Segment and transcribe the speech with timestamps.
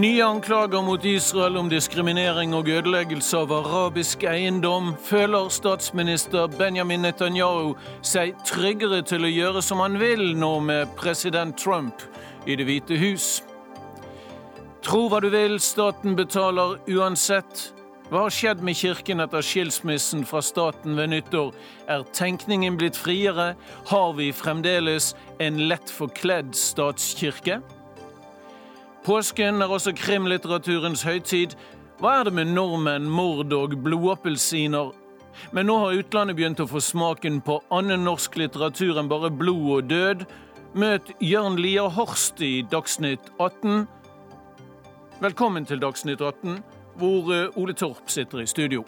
[0.00, 7.72] Nye anklager mot Israel om diskriminering og ødeleggelse av arabisk eiendom føler statsminister Benjamin Netanyahu
[8.06, 12.06] seg tryggere til å gjøre som han vil nå med president Trump
[12.46, 13.26] i Det hvite hus.
[14.86, 17.72] Tro hva du vil, staten betaler uansett.
[18.10, 21.52] Hva har skjedd med kirken etter skilsmissen fra staten ved nyttår?
[21.86, 23.52] Er tenkningen blitt friere?
[23.86, 27.60] Har vi fremdeles en lett forkledd statskirke?
[29.06, 31.54] Påsken er også krimlitteraturens høytid.
[32.02, 34.90] Hva er det med nordmenn, mord og blodappelsiner?
[35.54, 39.70] Men nå har utlandet begynt å få smaken på annen norsk litteratur enn bare blod
[39.76, 40.26] og død.
[40.74, 43.86] Møt Jørn Lier Horst i Dagsnytt 18.
[45.22, 46.58] Velkommen til Dagsnytt 18,
[47.00, 48.84] hvor eh, Ole Torp sitter i studio.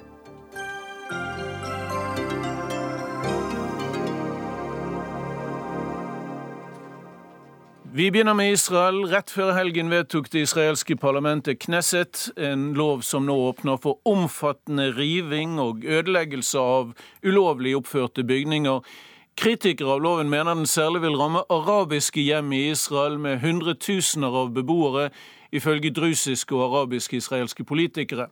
[7.94, 9.02] Vi begynner med Israel.
[9.12, 14.90] Rett før helgen vedtok det israelske parlamentet Knesset en lov som nå åpner for omfattende
[14.96, 18.80] riving og ødeleggelse av ulovlig oppførte bygninger.
[19.36, 24.52] Kritikere av loven mener den særlig vil ramme arabiske hjem i Israel med hundretusener av
[24.56, 25.10] beboere,
[25.52, 28.28] ifølge drusiske og arabiske israelske politikere.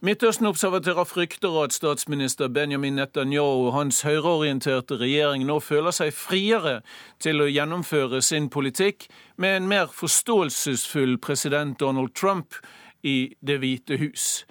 [0.00, 6.76] Midtøsten-observatører frykter at statsminister Benjamin Netanyahu og hans høyreorienterte regjering nå føler seg friere
[7.18, 12.54] til å gjennomføre sin politikk med en mer forståelsesfull president Donald Trump
[13.02, 14.46] i Det hvite hus.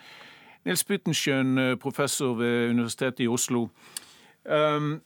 [0.67, 3.69] Nils Butenschøn, professor ved Universitetet i Oslo.
[4.43, 4.97] Um,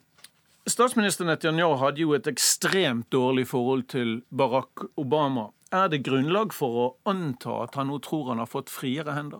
[0.65, 5.51] statsminister Netanyahu hadde jo et ekstremt dårlig forhold til Barack Obama.
[5.71, 9.39] Er det grunnlag for å anta at han nå tror han har fått friere hender?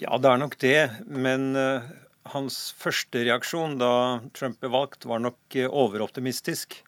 [0.00, 0.78] Ja, det er nok det.
[1.06, 1.84] Men uh,
[2.32, 3.92] hans første reaksjon da
[4.34, 6.78] Trump ble valgt, var nok uh, overoptimistisk.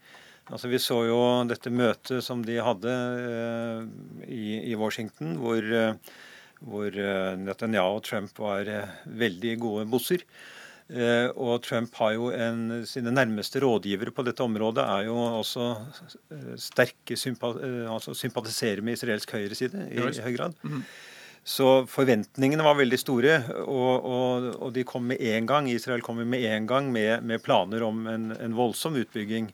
[0.49, 3.85] Altså, Vi så jo dette møtet som de hadde uh,
[4.25, 5.69] i, i, Washington, hvor,
[6.65, 7.01] hvor
[7.43, 8.71] Netanyahu og Trump var
[9.05, 10.25] veldig gode bosser.
[10.87, 15.73] Og Trump har jo en, sine nærmeste rådgivere på dette området er jo også
[16.63, 17.51] sterke sympa,
[17.91, 20.55] altså sympatiserer med israelsk høyreside i, i høy grad.
[20.63, 20.87] Mm -hmm.
[21.47, 23.37] Så forventningene var veldig store,
[23.71, 25.69] og, og, og de kom med en gang.
[25.71, 29.53] Israel kom med en gang med, med planer om en, en, voldsom utbygging.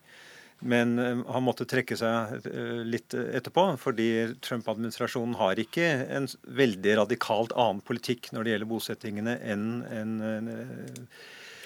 [0.62, 4.08] Men uh, han måtte trekke seg uh, litt etterpå, fordi
[4.44, 10.50] Trump-administrasjonen har ikke en veldig radikalt annen politikk når det gjelder bosettingene enn en, en,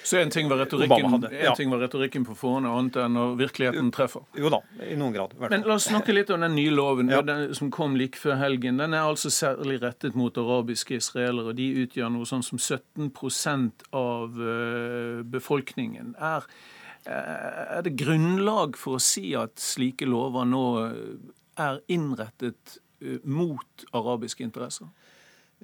[0.07, 1.55] så en ting var retorikken, ja.
[1.59, 4.23] ting var retorikken på forhånd, annet enn når virkeligheten treffer.
[4.39, 5.35] Jo da, i noen grad.
[5.51, 7.19] Men la oss snakke litt om den nye loven ja.
[7.27, 8.79] den, som kom like før helgen.
[8.79, 11.51] Den er altså særlig rettet mot arabiske israelere.
[11.51, 13.11] og De utgjør noe sånn som 17
[13.99, 14.39] av
[15.35, 16.15] befolkningen.
[16.23, 16.47] Er,
[17.07, 20.65] er det grunnlag for å si at slike lover nå
[21.57, 24.91] er innrettet uh, mot arabiske interesser?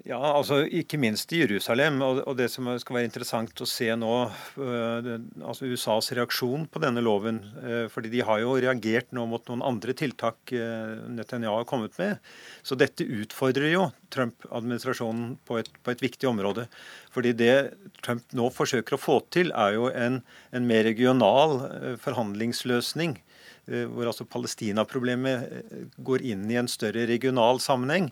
[0.08, 1.98] Ja, altså Ikke minst i Jerusalem.
[2.00, 4.12] Og, det som skal være interessant å se nå,
[4.56, 5.10] uh,
[5.44, 7.42] altså USAs reaksjon på denne loven.
[7.60, 11.98] Uh, fordi de har jo reagert nå mot noen andre tiltak uh, Netanyahu har kommet
[12.00, 12.32] med.
[12.64, 16.64] Så dette utfordrer jo Trump-administrasjonen på, på, et viktig område.
[17.12, 17.54] Fordi det
[18.00, 20.22] Trump nå forsøker å få til, er jo en,
[20.56, 21.60] en mer regional
[22.00, 23.18] forhandlingsløsning
[23.66, 28.08] hvor altså Palestina-problemet går inn i en større regional sammenheng.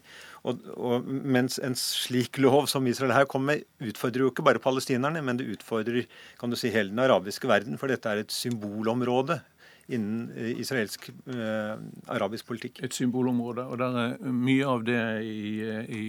[0.46, 4.62] Og, og, mens en slik lov som Israel her kommer med, utfordrer jo ikke bare
[4.62, 6.06] palestinerne, men det utfordrer
[6.40, 7.78] kan du si, hele den arabiske verden.
[7.80, 9.40] For dette er et symbolområde
[9.90, 11.74] innen eh, israelsk eh,
[12.14, 12.80] arabisk politikk.
[12.86, 15.60] Et symbolområde, og det er mye av det i,
[16.00, 16.04] i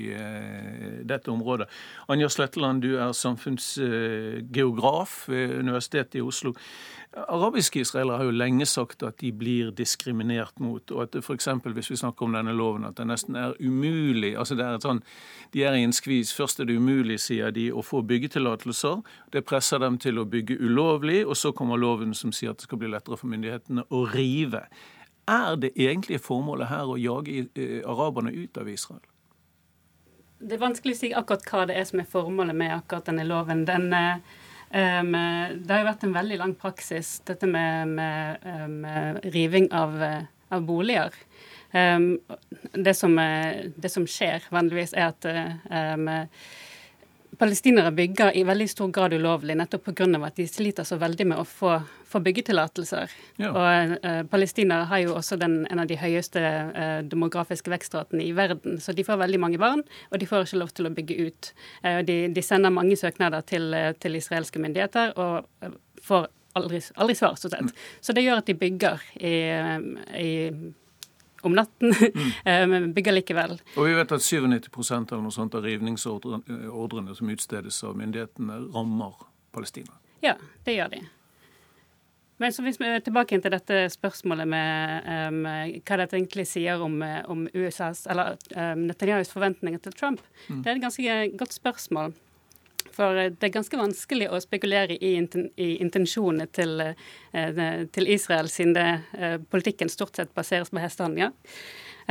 [1.08, 1.68] dette området.
[2.12, 6.52] Anja Sletteland, du er samfunnsgeograf ved Universitetet i Oslo.
[7.12, 11.48] Arabiske israelere har jo lenge sagt at de blir diskriminert mot, og at det f.eks.
[11.64, 14.86] hvis vi snakker om denne loven, at det nesten er umulig altså det er et
[14.88, 15.02] sånn,
[15.52, 16.32] De er i en skvis.
[16.32, 19.02] Først er det umulig, sier de, å få byggetillatelser.
[19.34, 22.70] Det presser dem til å bygge ulovlig, og så kommer loven som sier at det
[22.70, 24.64] skal bli lettere for myndighetene å rive.
[25.28, 29.04] Er det egentlige formålet her å jage eh, araberne ut av Israel?
[30.40, 33.28] Det er vanskelig å si akkurat hva det er som er formålet med akkurat denne
[33.28, 33.66] loven.
[33.68, 34.24] Den eh,
[34.72, 39.98] Um, det har jo vært en veldig lang praksis, dette med, med med riving av,
[40.50, 41.16] av boliger.
[41.76, 42.22] Um,
[42.72, 45.28] det, som, det, som, skjer vanligvis, er at
[47.42, 50.08] palestinere bygger i veldig stor grad ulovlig, nettopp pga.
[50.28, 53.14] at de sliter så veldig med å få, få byggetillatelser.
[53.42, 53.50] Ja.
[53.50, 58.34] Og eh, palestinere har jo også den, en av de høyeste eh, demografiske vekstratene i
[58.38, 61.18] verden, så de får veldig mange barn, og de får ikke lov til å bygge
[61.26, 61.54] ut.
[61.82, 65.74] Eh, de, de, sender mange søknader til, eh, til israelske myndigheter og eh,
[66.06, 66.30] får
[66.60, 67.72] aldri, aldri svar, stort sett.
[67.72, 67.90] Mm.
[68.06, 69.36] Så det gjør at de bygger i,
[70.20, 70.32] i
[71.48, 72.32] om natten, mm.
[72.72, 73.58] men bygger likevel.
[73.76, 79.26] Og vi vet at 97% eller noe sånt av rivningsordrene som utstedes av myndighetene, rammer
[79.52, 79.98] Palestina.
[80.22, 80.36] Ja,
[80.66, 81.02] det gjør de.
[82.42, 86.82] Men så hvis vi er tilbake til dette spørsmålet med um, hva dette egentlig sier
[86.82, 86.96] om,
[87.30, 90.64] om USAs, eller um, Netanyahus forventninger til Trump, mm.
[90.64, 92.16] det er et ganske godt spørsmål.
[92.96, 98.76] For det er ganske vanskelig å spekulere i, i intensjonene til, uh, til, Israel, siden
[98.78, 101.34] det, uh, politikken stort sett baseres på hestehandel.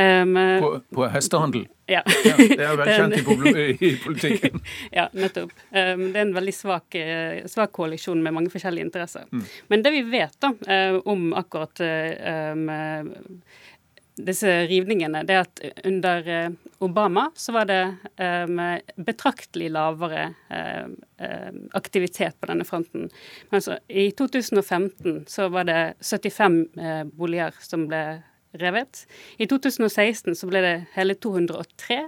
[0.00, 1.66] Um, på, på, hestehandel?
[1.90, 2.04] Ja.
[2.24, 2.36] ja.
[2.38, 4.62] Det er vel kjent i, i politikken.
[4.98, 5.50] ja, nettopp.
[5.74, 7.00] Um, det er en veldig svak,
[7.50, 9.26] svak koalisjon med mange forskjellige interesser.
[9.32, 9.48] Mm.
[9.74, 10.54] Men det vi vet da
[11.10, 12.70] om akkurat um,
[14.16, 16.26] disse rivningene, det at under
[16.82, 17.82] Obama så var det
[18.20, 18.60] um,
[18.96, 20.96] betraktelig lavere um,
[21.76, 23.08] aktivitet på denne fronten.
[23.50, 28.02] Men så, I 2015 så var det 75 uh, boliger som ble
[28.52, 29.06] revet.
[29.36, 32.00] I 2016 så ble det hele 203,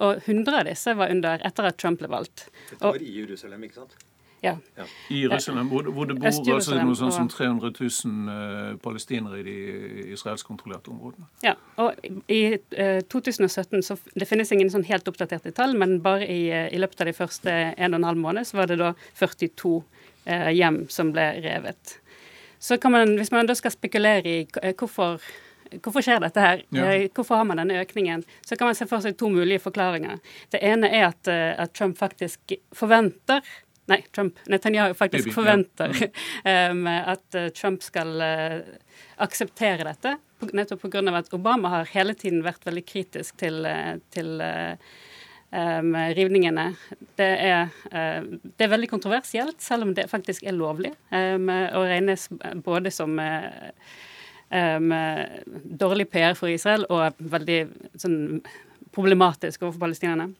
[0.00, 2.48] og 100 av disse var under etter at Trump ble valgt.
[2.70, 3.98] Dette var i Jerusalem, ikke sant?
[4.40, 4.54] Ja.
[4.76, 4.84] ja.
[5.08, 9.44] I Jerusalem, hvor, hvor det bor altså noe sånn som 300 000 uh, palestinere i
[9.44, 9.56] de
[10.16, 11.28] israelskkontrollerte områdene.
[11.44, 11.98] Ja, og
[12.30, 16.68] i uh, 2017 så Det finnes ingen sånn helt oppdaterte tall, men bare i, uh,
[16.72, 19.76] i løpet av de første en og en halv måned så var det da 42
[19.76, 22.00] uh, hjem som ble revet.
[22.60, 25.20] Så kan man, hvis man da skal spekulere i hvorfor
[25.70, 26.62] Hvorfor skjer dette her?
[26.74, 26.86] Ja.
[26.90, 28.24] Eh, hvorfor har man denne økningen?
[28.42, 30.18] Så kan man se for seg to mulige forklaringer.
[30.50, 33.44] Det ene er at, eh, at Trump faktisk forventer
[33.90, 35.90] Nei, Trump, Netanyahu faktisk forventer
[36.70, 38.58] um, at eh, Trump skal uh,
[39.24, 40.16] akseptere dette.
[40.54, 41.02] Nettopp pga.
[41.18, 43.66] at Obama har hele tiden vært veldig kritisk til,
[44.14, 44.78] til uh,
[45.52, 46.68] um, rivningene.
[47.18, 50.94] Det er, uh, det er, veldig kontroversielt, selv om det faktisk er lovlig.
[51.10, 52.28] Um, og regnes
[52.64, 53.50] både som uh,
[54.54, 54.94] um,
[55.82, 57.60] dårlig PR for Israel og veldig
[57.98, 58.38] sånn,
[58.94, 60.30] problematisk overfor palestinerne.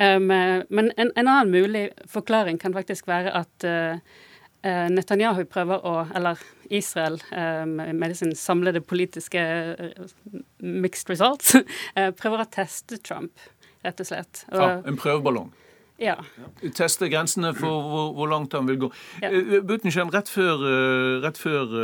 [0.00, 3.98] Um, men en, en, annen mulig forklaring kan faktisk være at uh,
[4.92, 6.40] Netanyahu prøver å, eller
[6.70, 9.40] Israel um, med sin samlede politiske
[9.76, 10.10] uh,
[10.60, 11.56] mixed results,
[12.20, 13.40] prøver å teste Trump,
[13.84, 14.44] rett og slett.
[14.52, 15.52] Og, ja, en prøveballong?
[16.00, 16.16] Ja.
[16.74, 18.90] Teste grensene for hvor, hvor, langt han vil gå.
[19.20, 19.28] Ja.
[19.28, 21.74] Eh, eh, rett før, eh, rett før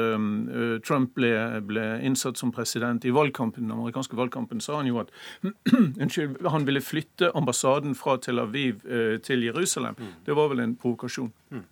[0.86, 1.32] Trump ble,
[1.68, 5.12] ble, innsatt som president i valgkampen, den amerikanske valgkampen, sa han jo at
[6.54, 8.80] han ville flytte ambassaden fra Tel Aviv
[9.22, 9.98] til Jerusalem.
[9.98, 10.14] Mm.
[10.26, 11.32] Det var vel en provokasjon?
[11.50, 11.66] Mm.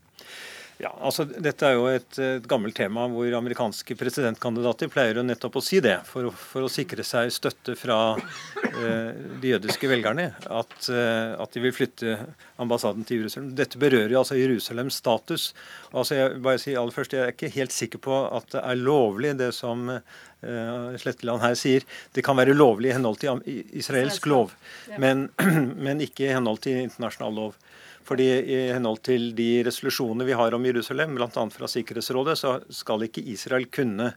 [0.82, 5.61] Ja, altså Dette er jo et, et, gammelt tema hvor amerikanske presidentkandidater pleier jo nettopp
[5.61, 9.12] å si det, for, for å sikre seg støtte fra eh,
[9.43, 12.17] de jødiske velgerne, at, eh, at, de vil flytte
[12.62, 13.53] ambassaden til Jerusalem.
[13.55, 15.47] Dette berører jo altså Jerusalems status.
[15.93, 18.82] Altså jeg, bare si aller først, jeg er ikke helt sikker på at det er
[18.82, 21.87] lovlig, det som eh, Sletteland her sier.
[22.15, 23.47] Det kan være lovlig i henhold til
[23.79, 24.56] israelsk lov,
[24.99, 25.29] men,
[25.87, 27.61] men ikke i henhold til internasjonal lov.
[28.05, 31.29] Fordi I henhold til de resolusjonene vi har om Jerusalem, bl.a.
[31.31, 34.12] fra Sikkerhetsrådet, så skal ikke Israel kunne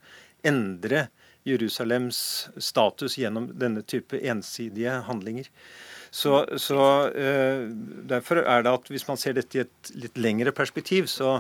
[0.47, 1.07] endre
[1.47, 2.19] Jerusalems
[2.59, 5.47] status gjennom denne type ensidige handlinger.
[6.11, 6.81] Så, så
[7.11, 7.63] uh,
[8.11, 11.39] Derfor er det at hvis man ser dette i et litt lengre perspektiv, så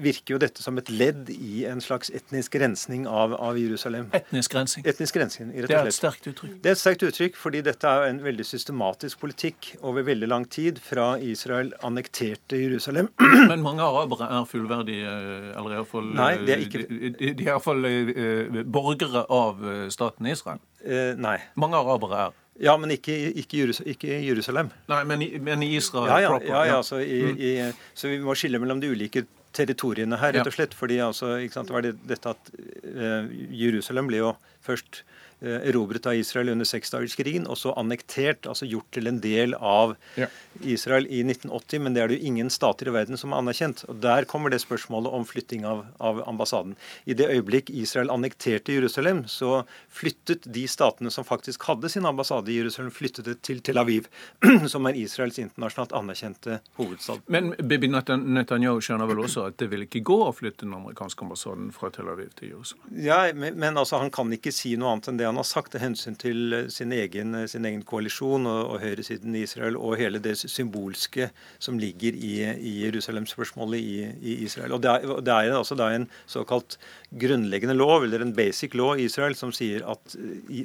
[0.00, 4.08] virker jo dette som et ledd i en slags etnisk rensning av, av Jerusalem.
[4.16, 4.86] Etnisk rensning?
[4.88, 5.76] Etnisk rensning, rett og slett.
[5.76, 6.54] Det er et sterkt uttrykk.
[6.64, 10.46] Det er et sterkt uttrykk, fordi dette er en veldig systematisk politikk over veldig lang
[10.48, 13.10] tid fra Israel annekterte Jerusalem.
[13.50, 15.18] Men mange arabere er fullverdige,
[15.52, 16.86] eller iallfall Nei, de er ikke...
[16.88, 20.60] De, de er iallfall uh, borgere av eh, staten Israel.
[20.86, 21.38] Eh, nei.
[21.58, 22.42] Mange arabere er.
[22.62, 24.70] Ja, men ikke, ikke, ikke Jerusalem.
[24.88, 26.52] Nei, men i, men i Israel ja, ja, proper?
[26.52, 27.40] Ja, ja, så, i, mm.
[27.40, 27.50] i,
[27.92, 30.76] så, vi må skille mellom de ulike territoriene her, rett og slett.
[30.76, 34.32] fordi altså, sant, det var det, dette at uh, Jerusalem ble jo
[34.64, 39.54] først Eh, erobret av Israel under seksdagerskrigen, og så annektert, altså gjort til en del
[39.58, 40.28] av ja.
[40.64, 41.82] Israel i 1980.
[41.84, 43.84] Men det er det jo ingen stater i verden som har anerkjent.
[43.90, 46.76] Og Der kommer det spørsmålet om flytting av, av ambassaden.
[47.04, 52.52] I det øyeblikk Israel annekterte Jerusalem, så flyttet de statene som faktisk hadde sin ambassade
[52.52, 54.08] i Jerusalem, flyttet det til Tel Aviv,
[54.72, 57.22] som er Israels internasjonalt anerkjente hovedstad.
[57.32, 61.26] Men Bibi Netanyahu skjønner vel også at det vil ikke gå å flytte den amerikanske
[61.26, 62.88] ambassaden fra Tel Aviv til Jerusalem?
[63.04, 65.46] Ja, men, men altså, han kan ikke si noe annet enn det det han har
[65.48, 69.96] sagt, av hensyn til sin egen, sin egen koalisjon og, og høyresiden i Israel og
[69.98, 71.30] hele det symbolske
[71.62, 74.76] som ligger i, i Jerusalem-spørsmålet i, i, Israel.
[74.76, 76.78] Og Det er, det er altså da en såkalt
[77.16, 80.16] grunnleggende lov, eller en basic law i Israel, som sier at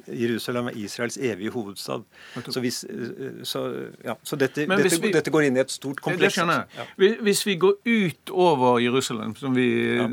[0.08, 2.06] Jerusalem er Israels evige hovedstad.
[2.50, 2.84] Så, hvis,
[3.48, 3.64] så,
[4.06, 6.38] ja, så dette, dette, vi, dette, går inn i et stort kompleks.
[6.38, 6.60] Det.
[6.78, 6.88] Ja.
[7.26, 10.08] Hvis vi går ut over Jerusalem, som vi ja.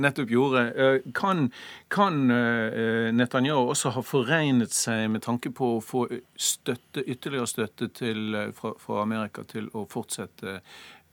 [0.00, 1.48] nettopp gjorde, eh, kan,
[1.92, 6.06] kan eh, Netanyahu også ha foregnet seg med tanke på å få
[6.36, 10.60] støtte, ytterligere støtte til, eh, fra, fra Amerika til å fortsette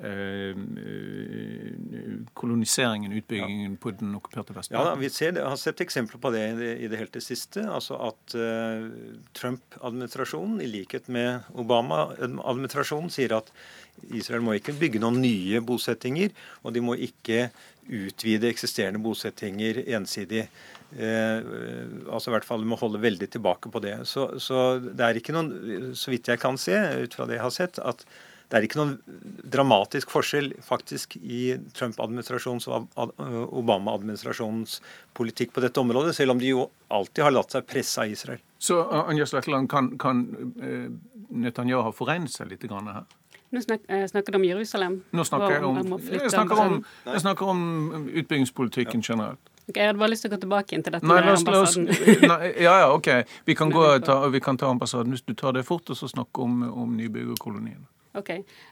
[0.03, 0.55] Eh,
[2.33, 4.87] koloniseringen, utbyggingen på den okkuperte Vestbredden?
[4.87, 7.65] Ja, vi ser, har sett eksempler på det i det, i det helt det siste.
[7.67, 8.87] Altså at uh,
[9.35, 13.51] Trump-administrasjonen, i likhet med Obama-administrasjonen, sier at
[14.15, 16.31] Israel må ikke bygge noen nye bosettinger,
[16.63, 17.49] og de må ikke
[17.89, 20.45] utvide eksisterende bosettinger ensidig.
[20.97, 21.51] Eh,
[22.09, 23.97] altså i hvert fall må holde veldig tilbake på det.
[24.09, 27.45] Så, så, det er ikke noen, så vidt jeg kan se, ut fra det jeg
[27.45, 28.05] har sett, at
[28.49, 28.95] det er ikke noen
[29.53, 34.79] dramatisk forskjell faktisk i Trump-administrasjonens og Obama-administrasjonens
[35.17, 38.41] politikk på dette området, selv om de jo alltid har latt seg presse av Israel.
[38.57, 40.25] Så Anja Sletteland, kan, kan
[40.65, 40.89] uh,
[41.29, 43.05] Netanyahu ha foregnet seg litt her?
[43.49, 44.99] Nå snak, uh, snakker du om Jerusalem?
[45.11, 46.75] Nå snakker jeg om, jeg snakker om,
[47.05, 47.61] jeg snakker om
[48.07, 49.13] utbyggingspolitikken ja.
[49.13, 49.53] generelt.
[49.69, 51.89] Okay, jeg hadde bare lyst til å gå tilbake inn til dette nei, med ambassaden.
[52.31, 53.09] nei, ja, ja, OK.
[53.45, 56.09] Vi kan, gå, ta, vi kan ta ambassaden hvis du tar det fort, og så
[56.09, 57.85] snakke om, om nybyggerkoloniene.
[58.17, 58.31] Ok.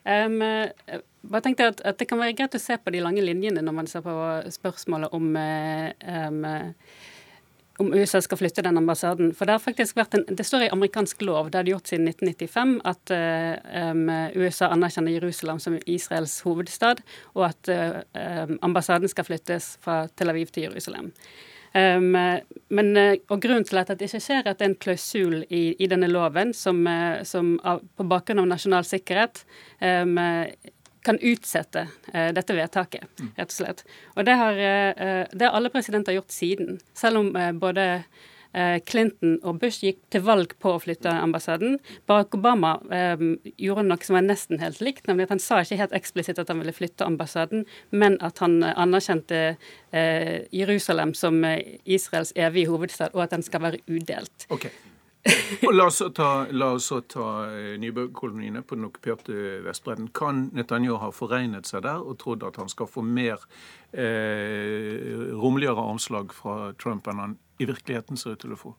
[0.10, 0.40] Um,
[1.30, 3.76] bare tenkte at, at, Det kan være greit å se på de lange linjene når
[3.78, 4.16] man ser på
[4.56, 6.48] spørsmålet om, um,
[7.78, 9.34] om USA skal flytte den ambassaden.
[9.36, 11.92] For Det har faktisk vært en, det står i amerikansk lov, det har de gjort
[11.92, 13.14] siden 1995, at
[13.92, 17.04] um, USA anerkjenner Jerusalem som Israels hovedstad,
[17.36, 17.70] og at
[18.62, 21.14] ambassaden skal flyttes fra Tel Aviv til Jerusalem.
[21.78, 22.16] Um,
[22.70, 25.36] men, eh, og Grunnen til at det ikke skjer, er at det er en klausul
[25.54, 29.44] i, i denne loven som, eh, som av, på bakgrunn av nasjonal sikkerhet
[29.82, 30.16] um,
[31.08, 33.08] kan utsette eh, dette vedtaket,
[33.40, 33.86] rett og slett.
[34.16, 36.82] Og det har, uh, det har alle presidenter gjort siden.
[36.98, 37.88] Selv om uh, både
[38.58, 41.78] Eh, Clinton og Bush gikk til valg på å flytte ambassaden.
[42.10, 43.24] Barack Obama eh,
[43.60, 46.50] gjorde noe som var nesten helt likt, nemlig at han sa ikke helt eksplisitt at
[46.50, 49.42] han ville flytte ambassaden, men at han anerkjente
[49.92, 54.48] eh, Jerusalem som eh, Israels evige hovedstad, og at den skal være udelt.
[54.50, 54.74] Okay.
[55.68, 60.10] Og la oss ta, la oss ta eh, nybyggerkoloniene på den okkuperte Vestbredden.
[60.16, 63.44] Kan Netanyahu ha foregnet seg der og trodd at han skal få mer
[63.92, 68.76] eh, rommeligere anslag fra Trump enn han i virkeligheten ser ut til å få?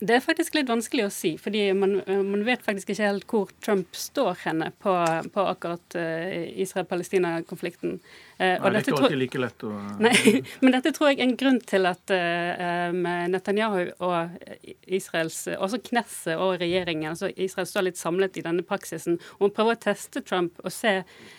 [0.00, 3.52] Det er faktisk litt vanskelig å si, fordi man, man vet faktisk ikke helt hvor
[3.62, 4.92] Trump står henne på,
[5.32, 7.94] på akkurat uh, Israel-Palestina-konflikten.
[8.40, 9.70] Uh, Nei, det er ikke alltid like lett å
[10.04, 10.32] Nei,
[10.64, 12.90] men dette tror jeg er en grunn til at uh,
[13.30, 14.34] Netanyahu og
[14.82, 19.54] Israels, også Knesset og regjeringen, altså Israel står litt samlet i denne praksisen, og man
[19.56, 20.98] prøver å teste Trump og se,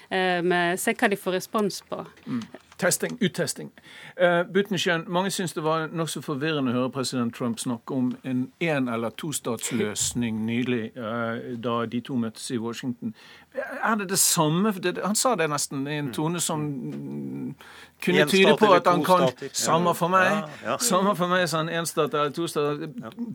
[0.10, 2.02] se hva de får respons på.
[2.26, 2.42] Mm.
[2.80, 3.72] Testing, uttesting.
[4.22, 8.52] Uh, Butenschøn, mange syns det var nokså forvirrende å høre president Trump snakke om en
[8.64, 13.14] én- eller tostatsløsning nylig, uh, da de to møttes i Washington.
[13.84, 14.72] Er det det samme?
[15.04, 16.62] Han sa det nesten i en tone som
[18.00, 20.30] kunne tyde på at han kan Samme for meg.
[20.30, 20.78] Ja, ja.
[20.78, 21.70] Samme for meg, sa han.
[21.74, 22.92] Én stat eller to stater.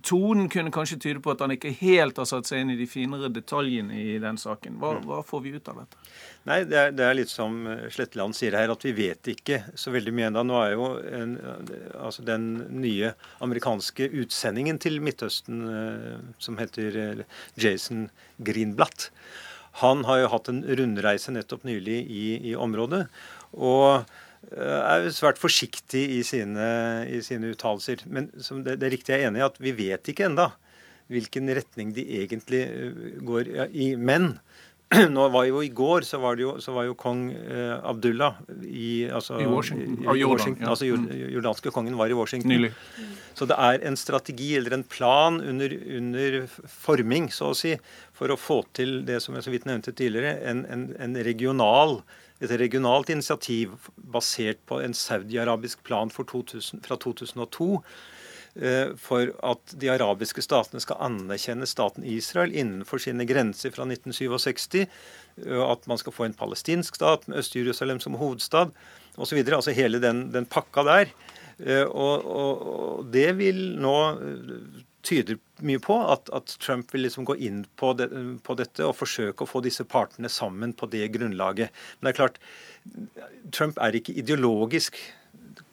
[0.07, 2.87] Tonen kunne kanskje tyde på at han ikke helt har satt seg inn i de
[2.87, 4.79] finere detaljene i den saken.
[4.79, 5.09] Hva, mm.
[5.11, 5.99] hva får vi ut av dette?
[6.45, 7.59] Nei, det er, det er, litt som
[7.91, 9.34] Sletteland sier her, at vi vet ikke
[9.79, 10.43] så veldig mye ennå.
[10.47, 10.89] Nå er jo
[11.19, 11.35] en,
[11.99, 12.49] altså den
[12.83, 13.15] nye
[13.45, 17.25] amerikanske utsendingen til Midtøsten, eh, som heter eh,
[17.61, 18.09] Jason
[18.45, 19.11] Greenblatt,
[19.83, 23.09] han har jo hatt en rundreise nettopp nylig i, i området.
[23.59, 24.05] Og
[24.55, 26.69] eh, er svært forsiktig i sine,
[27.11, 28.05] i sine uttalelser.
[28.07, 30.53] Men det, det, er riktig jeg er enig i at vi vet ikke enda
[31.13, 32.63] hvilken retning de egentlig
[33.27, 33.91] går i.
[33.99, 34.39] Men
[35.17, 39.07] nå var jo I går så var, jo, så var jo kong eh, Abdullah i,
[39.11, 39.99] altså, I Washington.
[40.05, 40.71] I, i Washington ja.
[40.73, 41.07] altså mm.
[41.35, 42.53] Jordanske kongen var i Washington.
[42.53, 42.73] Nylig.
[43.35, 47.75] Så det er en strategi eller en plan under, under, forming, så å si,
[48.15, 51.99] for å få til det som jeg så vidt nevnte tidligere, en, en, en regional,
[52.39, 57.95] et regionalt initiativ basert på en saudi-arabisk plan 2000, fra 2002 eh,
[59.03, 64.85] for at de arabiske statene skal anerkjenne staten Israel innenfor sine grenser fra 1967.
[65.43, 68.71] At man skal få en palestinsk stat med Øst-Jerusalem som hovedstad
[69.17, 69.43] osv.
[69.43, 71.11] Altså hele den, den pakka der.
[71.59, 77.05] Eh, og, og, og det vil nå eh, tyder mye på at, at, Trump vil
[77.07, 78.09] liksom gå inn på, det,
[78.43, 81.75] på, dette og forsøke å få disse partene sammen på det grunnlaget.
[81.99, 82.41] Men det er klart,
[83.55, 84.99] Trump er ikke ideologisk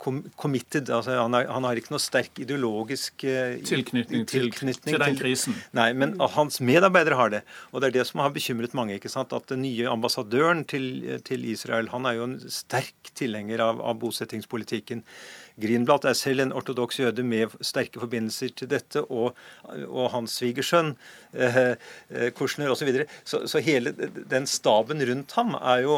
[0.02, 0.90] committed.
[0.90, 5.20] Altså, han, er, han, har ikke noe sterk ideologisk uh, tilknytning, tilknytning, til, til den
[5.20, 5.58] krisen.
[5.78, 7.44] Nei, men hans medarbeidere har det.
[7.72, 8.98] Og det er det som har bekymret mange.
[8.98, 9.36] ikke sant?
[9.36, 14.00] At den nye ambassadøren til, til Israel han er jo en sterk tilhenger av, av
[14.02, 15.06] bosettingspolitikken.
[15.62, 19.36] Greenblatt er selv en ortodoks jøde med sterke forbindelser til dette, og,
[19.86, 20.94] og hans svigersønn
[21.34, 21.60] eh,
[22.10, 22.82] eh Kushner osv.
[22.82, 23.06] Så, videre.
[23.24, 25.98] så Så hele den staben rundt ham er jo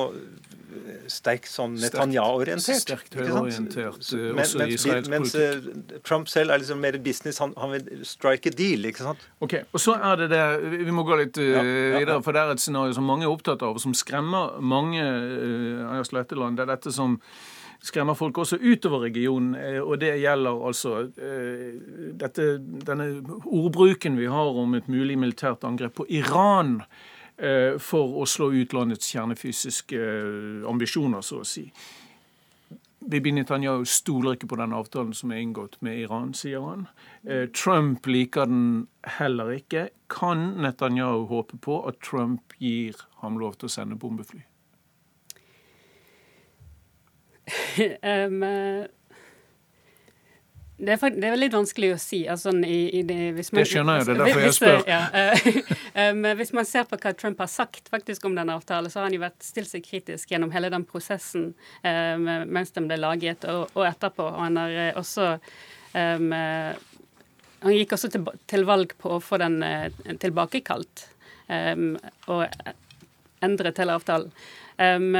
[1.12, 2.82] sterkt sånn Netanyahu-orientert.
[2.82, 5.70] Sterkt høyreorientert, eh, også i israelsk mens, politikk.
[5.78, 8.86] Mens Trump selv er liksom mer business, han, han, vil strike a deal.
[8.90, 9.26] ikke sant?
[9.40, 10.44] Ok, og så er det det,
[10.86, 13.28] Vi må gå litt uh, ja, ja, videre, for det er et scenario som mange
[13.28, 16.58] er opptatt av, og som skremmer mange uh, av Sletteland.
[16.58, 17.20] Det er dette som
[17.84, 19.56] skremmer folk også utover regionen.
[19.56, 21.74] Eh, og det gjelder altså eh,
[22.20, 22.58] dette,
[22.88, 23.10] denne
[23.46, 26.80] ordbruken vi har om et mulig militært angrep på Iran
[27.38, 30.00] eh, for å slå ut landets kjernefysiske
[30.70, 31.68] ambisjoner, så å si.
[33.10, 36.88] Bibi Netanyahu stoler ikke på den avtalen som er inngått med Iran, sier han.
[37.56, 39.90] Trump liker den heller ikke.
[40.12, 44.44] Kan Netanyahu håpe på at Trump gir ham lov til å sende bombefly?
[48.04, 48.44] um,
[50.78, 52.24] det er, det er, litt vanskelig å si.
[52.30, 54.82] Altså, i, i det, man, det skjønner jeg, det er derfor jeg spør.
[54.90, 59.00] Ja, uh, hvis man ser på hva Trump har sagt faktisk om denne avtalen, så
[59.00, 61.52] har han jo vært stilt seg kritisk gjennom hele den prosessen
[61.86, 64.28] uh, mens den ble laget, og, og etterpå.
[64.34, 69.40] Og han har uh, også um, Han gikk også til, til, valg på å få
[69.44, 71.10] den uh, tilbakekalt
[71.54, 72.48] og
[73.44, 74.32] endre til avtalen.
[74.80, 75.12] Um,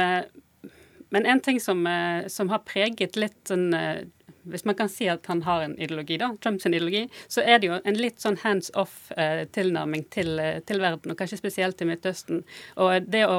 [1.14, 4.00] men en ting som, eh, som har preget litt sånn eh,
[4.50, 7.70] hvis man kan si at han har en ideologi, da, Trumps ideologi, så er det
[7.70, 12.42] jo en litt sånn hands off-tilnærming eh, til, til, verden, og kanskje spesielt til Midtøsten.
[12.82, 13.38] Og det å,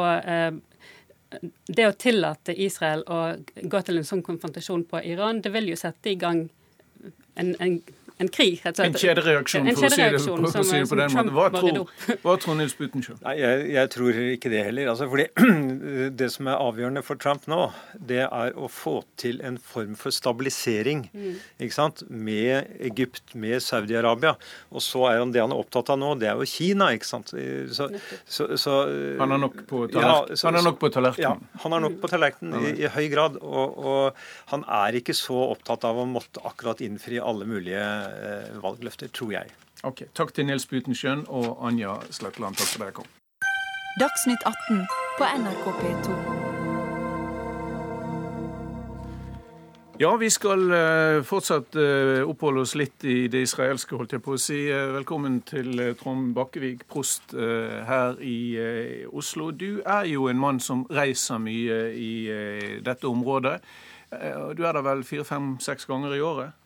[1.68, 3.22] det å tillate Israel å
[3.62, 6.48] gå til en sånn konfrontasjon på Iran, det vil jo sette i gang
[7.36, 7.80] en, en
[8.18, 8.62] en krig.
[8.64, 8.88] rett og slett.
[8.88, 11.32] En kjedereaksjon, for, å si det, på, den måten.
[11.36, 11.90] Hva tror,
[12.24, 13.20] hva tror Nils Butenschøn?
[13.36, 14.92] Jeg, jeg, tror ikke det heller.
[14.94, 15.28] Altså, fordi
[16.20, 17.60] Det som er avgjørende for Trump nå,
[18.00, 21.34] det er å få til en form for stabilisering mm.
[21.66, 22.06] ikke sant?
[22.08, 24.36] med Egypt, med Saudi-Arabia.
[24.72, 26.92] Og så er han det han er opptatt av nå, det er jo Kina.
[26.96, 27.36] ikke sant?
[27.36, 27.90] Så,
[28.24, 28.78] så, så,
[29.20, 30.40] han er nok på tallerkenen?
[30.40, 31.44] Ja, han er nok på tallerkenen.
[31.44, 33.42] Ja, han er nok på tallerkenen i, i, høy grad.
[33.44, 38.05] Og, og han er ikke så opptatt av å måtte akkurat innfri alle mulige Eh,
[38.64, 39.54] valgløfter, tror jeg.
[39.86, 42.56] Ok, Takk til Nils Butenschøn og Anja Sletteland.
[42.58, 43.12] Takk for at dere kom.
[44.00, 44.88] Dagsnytt 18
[45.20, 46.16] på NRK P2.
[50.00, 54.34] Ja, vi skal uh, fortsatt uh, oppholde oss litt i det israelske, holdt jeg på
[54.36, 54.58] å si.
[54.98, 59.52] Velkommen til Trond Bakkevig, prost her i Oslo.
[59.56, 62.12] Du er jo en mann som reiser mye i
[62.84, 63.60] dette området.
[64.10, 66.65] Du er der vel fire, fem, seks ganger i året?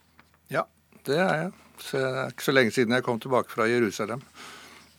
[1.08, 1.52] Det er jeg.
[1.80, 4.24] Så det er ikke så lenge siden jeg kom tilbake fra Jerusalem.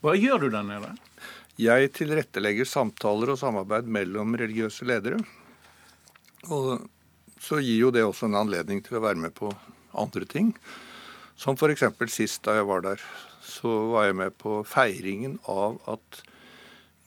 [0.00, 0.94] Hva gjør du der nede?
[1.60, 5.18] Jeg tilrettelegger samtaler og samarbeid mellom religiøse ledere.
[6.48, 6.86] Og
[7.40, 9.50] så gir jo det også en anledning til å være med på
[9.98, 10.54] andre ting.
[11.36, 11.84] Som f.eks.
[12.12, 13.04] sist da jeg var der,
[13.44, 16.22] så var jeg med på feiringen av at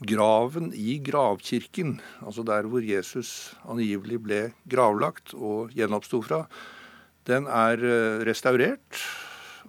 [0.04, 6.44] graven i gravkirken, altså der hvor Jesus angivelig ble gravlagt og gjenoppsto fra,
[7.30, 9.02] den er eh, restaurert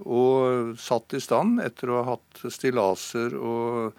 [0.03, 3.95] og satt i stand etter å ha hatt stillaser og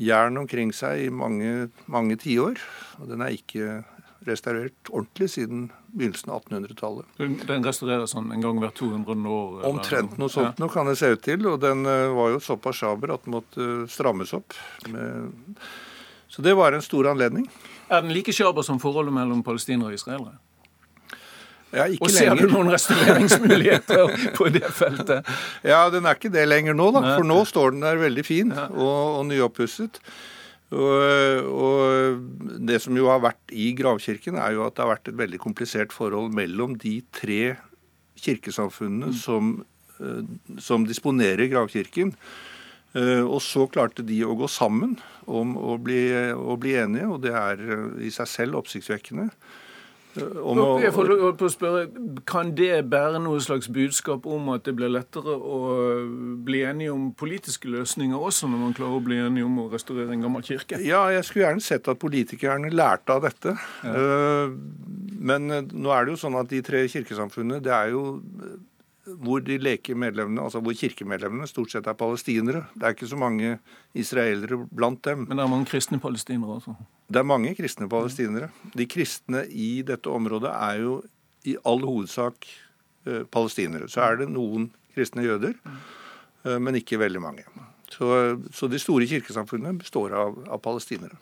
[0.00, 2.58] jern omkring seg i mange, mange tiår.
[2.98, 3.82] Og den er ikke
[4.26, 7.20] restaurert ordentlig siden begynnelsen av 1800-tallet.
[7.48, 9.54] Den restaureres sånn en gang hvert 200 år?
[9.60, 9.70] Eller?
[9.70, 10.64] Omtrent noe sånt ja.
[10.64, 11.46] noe kan det se ut til.
[11.52, 14.56] Og den eh, var jo såpass sjaber at den måtte eh, strammes opp.
[16.30, 17.48] Så det var en stor anledning.
[17.90, 20.38] Er den like sjaber som forholdet mellom palestinere og israelere?
[21.70, 22.48] Ja, og ser lenger.
[22.48, 25.28] du noen restaureringsmuligheter på det feltet?
[25.66, 27.04] Ja, den er ikke det lenger nå, da.
[27.14, 30.00] For nå står den der veldig fin og, og nyoppusset.
[30.70, 32.20] Og, og,
[32.62, 35.40] det som jo har vært i gravkirken, er jo at det har vært et veldig
[35.42, 37.56] komplisert forhold mellom de tre
[38.20, 39.18] kirkesamfunnene mm.
[39.18, 39.56] som,
[39.98, 40.22] eh,
[40.62, 42.14] som disponerer gravkirken.
[42.98, 44.96] Eh, og så klarte de å gå sammen
[45.30, 46.04] om å bli,
[46.34, 49.28] å bli enige, og det er eh, i seg selv oppsiktsvekkende.
[50.24, 51.84] Å, jeg får på å spørre,
[52.28, 55.60] Kan det bære noe slags budskap om at det blir lettere å
[56.46, 60.14] bli enige om politiske løsninger også, når man klarer å bli enige om å restaurere
[60.14, 60.80] en gammel kirke?
[60.84, 63.56] Ja, jeg skulle gjerne sett at politikerne lærte av dette.
[63.84, 63.94] Ja.
[63.94, 64.56] Eh,
[65.20, 68.04] men eh, nå er det jo sånn at de tre kirkesamfunnene, det er jo
[69.18, 72.64] hvor de leker medlemmene, altså hvor kirkemedlemmene stort sett er palestinere.
[72.74, 73.56] Det er ikke så mange
[73.98, 75.24] israelere blant dem.
[75.28, 76.74] Men det er mange kristne palestinere også?
[77.10, 78.50] Det er mange kristne palestinere.
[78.76, 81.00] De kristne i dette området er jo
[81.48, 82.46] i all hovedsak
[83.06, 83.88] eh, palestinere.
[83.90, 85.56] Så er det noen kristne jøder,
[86.44, 87.46] eh, men ikke veldig mange.
[87.90, 88.06] Så,
[88.54, 91.18] så de store kirkesamfunnene består av, av palestinere.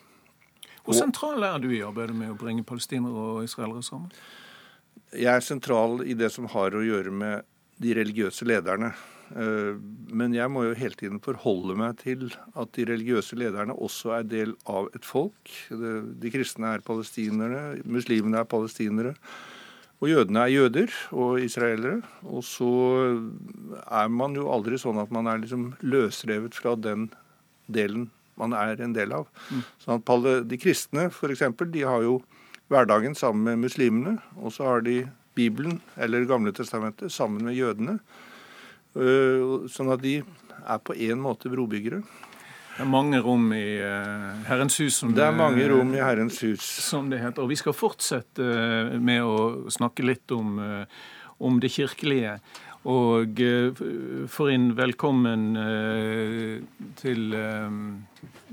[0.85, 4.11] Hvor sentral er du i arbeidet med å bringe palestinere og israelere sammen?
[5.13, 7.47] Jeg er sentral i det som har å gjøre med
[7.79, 8.91] de religiøse lederne.
[9.29, 9.77] Eh,
[10.09, 14.27] men jeg må jo hele tiden forholde meg til at de religiøse lederne også er
[14.27, 15.53] del av et folk.
[15.69, 19.15] De kristne er palestinere, muslimene er palestinere.
[19.99, 21.99] Og jødene er jøder og israelere.
[22.23, 22.69] Og så
[23.83, 27.09] er man jo aldri sånn at man er liksom løsrevet fra den
[27.67, 28.07] delen
[28.39, 29.27] man er en del av.
[29.51, 29.63] Mm.
[29.83, 31.43] Sånn at De kristne f.eks.
[31.73, 32.21] de har jo
[32.71, 34.17] hverdagen sammen med muslimene.
[34.39, 35.01] Og så har de
[35.39, 37.99] Bibelen, eller Gamle testamentet, sammen med jødene.
[38.99, 42.01] Øh, sånn at de er på en måte brobyggere.
[42.79, 45.01] Det er mange rom i uh, Herrens hus.
[45.01, 46.63] Som det er mange rom i Herrens hus.
[46.63, 47.43] Som det heter.
[47.43, 50.61] Og vi skal fortsette uh, med å snakke litt om,
[51.43, 52.37] om det kirkelige.
[52.87, 53.41] Og
[54.31, 55.49] får inn velkommen
[57.01, 57.25] til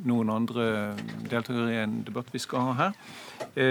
[0.07, 0.67] noen andre
[1.31, 2.99] deltakere i en debatt vi skal ha her.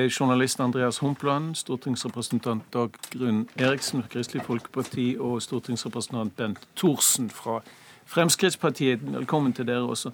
[0.08, 7.60] Journalist Andreas Humpland, stortingsrepresentant Dag Grunn Eriksen fra Kristelig Folkeparti og stortingsrepresentant Bent Thorsen fra
[8.06, 9.04] Fremskrittspartiet.
[9.12, 10.14] Velkommen til dere også.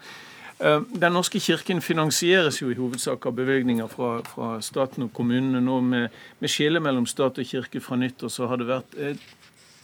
[0.62, 5.62] Eh, Den norske kirken finansieres jo i hovedsak av bevilgninger fra, fra staten og kommunene.
[5.62, 8.98] Nå med, med skille mellom stat og kirke fra nyttår så har det vært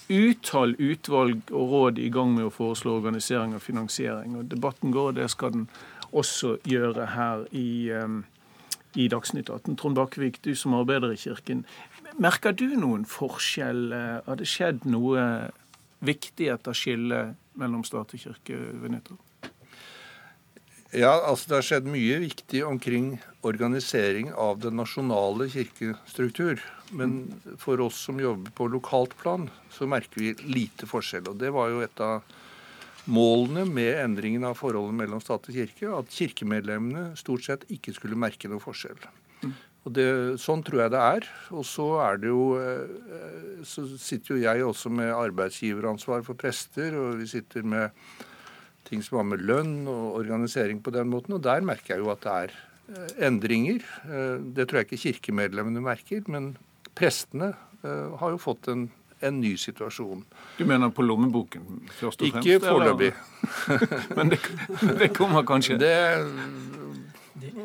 [0.10, 4.38] utall utvalg og råd i gang med å foreslå organisering og finansiering.
[4.40, 5.68] Og Debatten går, og det skal den
[6.16, 7.92] også gjøre her i,
[8.96, 9.76] i Dagsnytt 18.
[9.76, 11.66] Trond Bakkevik, du som arbeider i Kirken.
[12.18, 13.92] Merker du noen forskjell?
[14.26, 15.52] Har det skjedd noe
[16.06, 19.18] viktig etter skillet mellom stat og kirke ved nyttår?
[20.96, 26.62] Ja, altså Det har skjedd mye viktig omkring organisering av den nasjonale kirkestruktur.
[26.96, 27.18] Men
[27.60, 31.28] for oss som jobber på lokalt plan, så merker vi lite forskjell.
[31.32, 32.22] Og Det var jo et av
[33.08, 38.20] målene med endringen av forholdet mellom stat og kirke, at kirkemedlemmene stort sett ikke skulle
[38.20, 39.00] merke noe forskjell.
[39.88, 40.08] Og det,
[40.44, 41.28] Sånn tror jeg det er.
[41.56, 46.96] Og så er det jo eh, Så sitter jo jeg også med arbeidsgiveransvar for prester,
[47.00, 47.96] og vi sitter med
[48.88, 51.36] ting som har med lønn og organisering på den måten.
[51.38, 53.84] Og der merker jeg jo at det er eh, endringer.
[54.08, 56.56] Eh, det tror jeg ikke kirkemedlemmene merker, men
[56.98, 57.54] prestene
[58.20, 58.88] har jo fått en,
[59.24, 60.24] en ny situasjon.
[60.58, 62.48] Du mener på lommeboken først og fremst?
[62.48, 63.12] Ikke foreløpig.
[64.18, 64.40] men det,
[65.00, 65.78] det, kommer kanskje?
[65.80, 65.94] Det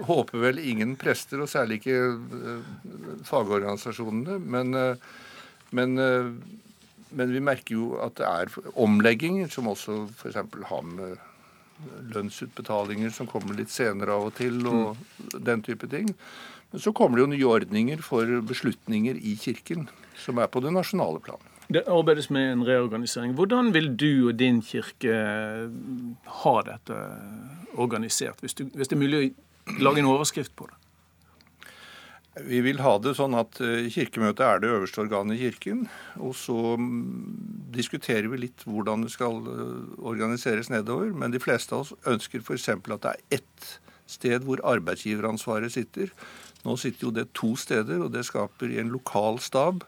[0.06, 2.60] håper vel ingen prester, og særlig ikke uh,
[3.26, 4.38] fagorganisasjonene.
[4.38, 4.66] Men,
[5.72, 10.40] men, men, vi merker jo at det er omlegginger som også f.eks.
[10.68, 11.16] har med
[12.12, 15.38] lønnsutbetalinger som kommer litt senere av og til, og mm.
[15.44, 16.10] den type ting.
[16.72, 20.72] Men så kommer det jo nye ordninger for beslutninger i Kirken, som er på det
[20.72, 21.40] nasjonale plan.
[21.72, 23.34] Det arbeides med en reorganisering.
[23.38, 25.14] Hvordan vil du og din kirke
[26.42, 26.98] ha dette
[27.80, 30.76] organisert, hvis, du, hvis det er mulig å lage en overskrift på det?
[32.48, 35.82] Vi vil ha det sånn at eh, Kirkemøtet er det øverste organet i Kirken.
[36.16, 41.12] Og så mm, diskuterer vi litt hvordan det skal eh, organiseres nedover.
[41.12, 42.70] Men de fleste av oss ønsker f.eks.
[42.72, 43.74] at det er ett
[44.08, 46.12] sted hvor arbeidsgiveransvaret sitter.
[46.62, 49.82] Nå sitter jo det to steder, og det skaper i en lokal stab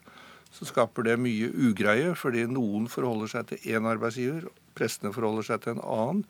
[0.54, 4.46] så skaper det mye ugreie, fordi noen forholder seg til én arbeidsgiver,
[4.78, 6.22] prestene forholder seg til en annen.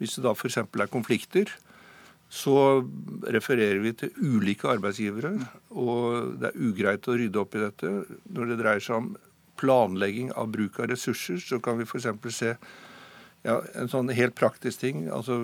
[0.00, 0.58] Hvis det da f.eks.
[0.58, 1.52] er konflikter,
[2.28, 2.82] så
[3.22, 5.32] refererer vi til ulike arbeidsgivere.
[5.70, 7.94] Og det er ugreit å rydde opp i dette.
[8.34, 9.08] Når det dreier seg om
[9.58, 12.10] planlegging av bruk av ressurser, så kan vi f.eks.
[12.34, 12.56] se
[13.46, 15.04] ja, en sånn helt praktisk ting.
[15.14, 15.36] Altså,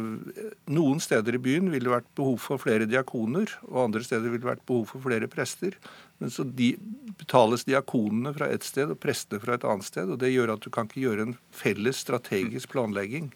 [0.66, 4.42] noen steder i byen ville det vært behov for flere diakoner, og andre steder ville
[4.42, 5.76] det vært behov for flere prester.
[6.22, 6.72] Men så de,
[7.20, 10.10] betales diakonene fra et sted og prestene fra et annet sted.
[10.10, 13.30] og Det gjør at du kan ikke gjøre en felles strategisk planlegging.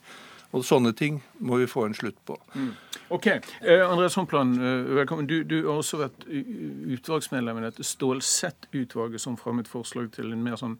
[0.56, 2.34] Og sånne ting må vi få en slutt på.
[2.56, 2.72] Mm.
[3.14, 3.26] Ok.
[3.28, 5.28] Eh, Andreas Hompland, eh, velkommen.
[5.28, 10.56] Du, du, har også vært utvalgsmedlem i dette Stålsett-utvalget som fremmet forslag til en mer
[10.60, 10.78] sånn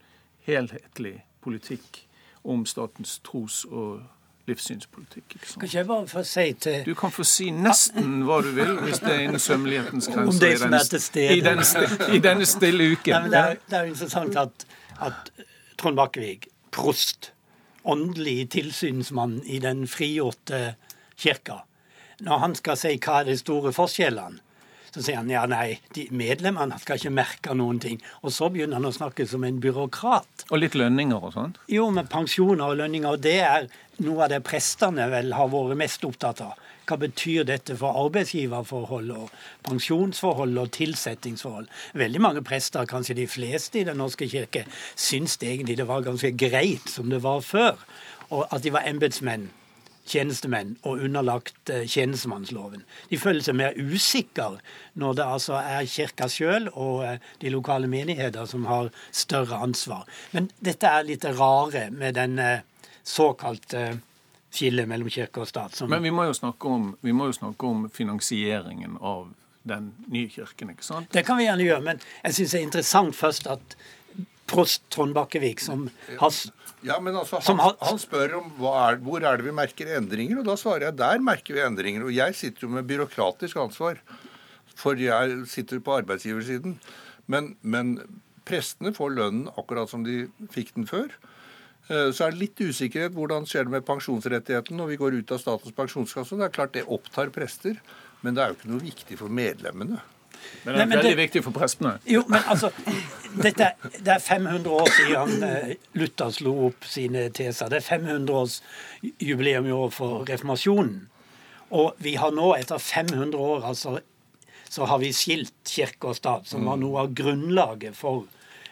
[0.49, 2.08] helhetlig politikk
[2.45, 4.01] om statens tros- og
[4.49, 5.37] livssynspolitikk.
[5.53, 8.75] Kan ikke jeg bare få si til Du kan få si nesten hva du vil,
[8.81, 10.33] hvis det er innen sømmelighetens grenser.
[10.33, 11.37] Om det som er til stede.
[11.37, 11.67] I, denne,
[12.17, 13.29] I denne stille uken.
[13.29, 14.67] Nei, det, er, det er interessant at,
[15.05, 15.33] at
[15.79, 17.33] Trond Bakkevig, prost,
[17.89, 20.75] åndelig tilsynsmann i den frigjorte
[21.19, 21.63] kirka,
[22.21, 24.43] når han skal si hva er de store forskjellene,
[24.95, 28.01] så sier han ja, nei, de medlemmene skal ikke merke noen ting.
[28.23, 30.49] Og så begynner han å snakke som en byråkrat.
[30.49, 31.61] Og litt lønninger og sånt?
[31.71, 33.19] Jo, med pensjoner og lønninger.
[33.19, 33.69] Og det er
[34.05, 36.67] noe av det prestene vel har vært mest opptatt av.
[36.89, 39.33] hva betyr dette for arbeidsgiverforhold og
[39.67, 41.67] pensjonsforhold og tilsettingsforhold.
[42.01, 44.65] Veldig mange prester, kanskje de fleste i Den norske kirke,
[44.97, 47.77] syns egentlig det var ganske greit som det var før,
[48.31, 49.51] og at de var embetsmenn
[50.09, 52.85] tjenestemenn og underlagt eh, tjenestemannsloven.
[53.11, 54.59] De føler seg mer usikre
[54.99, 60.09] når det altså er kirka sjøl og eh, de lokale menigheter som har større ansvar.
[60.33, 62.39] Men dette er litt rare med den
[63.09, 63.99] såkalte
[64.51, 65.77] skillet mellom kirke og stat.
[65.89, 69.29] Men vi må, jo snakke om, jo snakke om finansieringen av
[69.69, 71.11] den nye kirken, ikke sant?
[71.13, 73.77] Det kan vi gjerne gjøre, men jeg syns det er interessant først at
[74.49, 75.87] prost Trond Bakkevik, som
[76.21, 76.33] har
[76.87, 80.47] ja, men altså, han, han spør om er, hvor er det vi merker endringer, og
[80.47, 82.05] da svarer jeg der merker vi endringer.
[82.07, 83.99] Og jeg sitter jo med byråkratisk ansvar,
[84.79, 86.77] for jeg sitter på arbeidsgiversiden.
[87.27, 87.97] Men, men
[88.49, 91.11] prestene får lønnen akkurat som de fikk den før.
[91.89, 95.35] Eh, så er det litt usikkerhet hvordan skjer det med pensjonsrettigheten når vi går ut
[95.35, 96.39] av Statens pensjonskasse.
[96.39, 97.81] Det er klart det opptar prester,
[98.23, 99.99] men det er jo ikke noe viktig for medlemmene.
[100.65, 101.95] Men det er Nei, veldig det, viktig for prestene.
[102.09, 102.71] Jo, men altså,
[103.43, 107.71] dette, Det er 500 år siden eh, Luther slo opp sine teser.
[107.73, 108.61] Det er 500 års
[109.03, 111.07] jubileum i år for reformasjonen.
[111.79, 113.99] Og vi har nå, etter 500 år, altså,
[114.69, 118.27] så har vi skilt kirke og stat, som var noe av grunnlaget for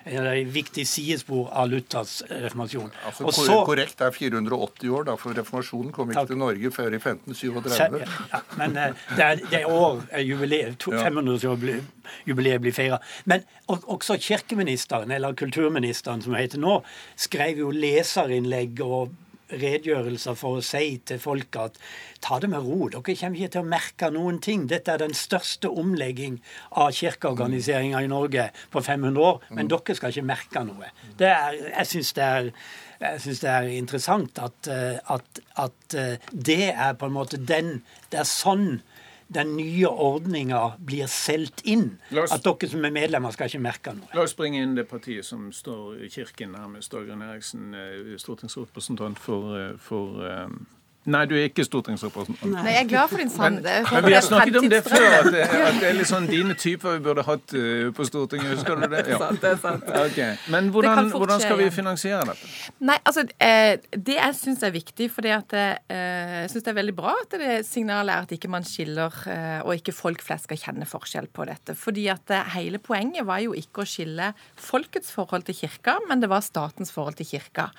[0.07, 2.91] et viktig sidespor av Luthers reformasjon.
[3.09, 6.31] Altså, så, korrekt er 480 år, da, for reformasjonen kom ikke takk.
[6.31, 8.01] til Norge før i 1537.
[8.31, 13.01] Ja, men eh, det er, det er år jubileet, 500-årsjubileet blir feira.
[13.25, 16.79] Men også kirkeministeren, eller kulturministeren som heter nå,
[17.19, 19.15] skrev jo leserinnlegg og
[19.51, 21.79] redegjørelser for å si til folk at
[22.25, 24.67] ta det med ro, dere kommer ikke til å merke noen ting.
[24.71, 26.41] Dette er den største omlegging
[26.73, 30.91] av kirkeorganiseringa i Norge på 500 år, men dere skal ikke merke noe.
[31.21, 32.53] Er, jeg syns det er
[32.97, 38.23] det er interessant at, eh, at, at, eh, det er på en måte den Det
[38.23, 38.81] er sånn
[39.29, 41.97] den nye ordninga blir solgt inn.
[42.15, 44.09] Oss, at dere som er medlemmer, skal ikke merke noe.
[44.15, 49.19] La oss bringe inn det partiet som står i kirken, nærmest Dagrun Eriksen, eh, stortingsrepresentant
[49.19, 50.67] for, eh, for um
[51.07, 52.51] Nei, du er ikke stortingsrepresentant.
[52.51, 53.63] Nei, Jeg er glad for din sannhet.
[53.67, 56.27] Men, men, vi har snakket om det før, at det, at det, er litt sånn
[56.31, 58.57] dine typer vi burde hatt uh, på Stortinget.
[58.57, 59.05] Husker du det?
[59.17, 59.21] Ja.
[59.21, 59.85] sant, det er sant.
[59.87, 60.35] Okay.
[60.51, 62.49] Men hvordan, hvordan, skal vi finansiere dette?
[62.89, 66.97] Nei, altså, eh, Det jeg syns er viktig, for eh, jeg syns det er veldig
[66.97, 70.61] bra at det signalet er at ikke man skiller, eh, og ikke folk flest skal
[70.61, 71.77] kjenne forskjell på dette.
[71.79, 76.23] Fordi at eh, hele poenget var jo ikke å skille folkets forhold til kirka, men
[76.25, 77.71] det var statens forhold til kirka.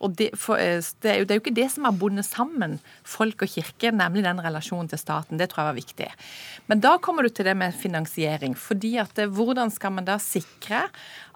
[0.00, 2.24] Og det, for, eh, det, er jo, det, er jo, ikke det som har bundet
[2.24, 5.40] sammen folk og kirke, nemlig den relasjonen til staten.
[5.40, 6.10] Det tror jeg var viktig.
[6.72, 8.56] Men da kommer du til det med finansiering.
[8.56, 10.88] fordi at det, Hvordan skal man da sikre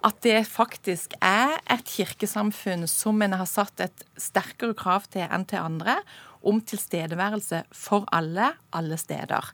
[0.05, 5.45] at det faktisk er et kirkesamfunn som en har satt et sterkere krav til enn
[5.45, 5.97] til andre,
[6.45, 9.51] om tilstedeværelse for alle, alle steder.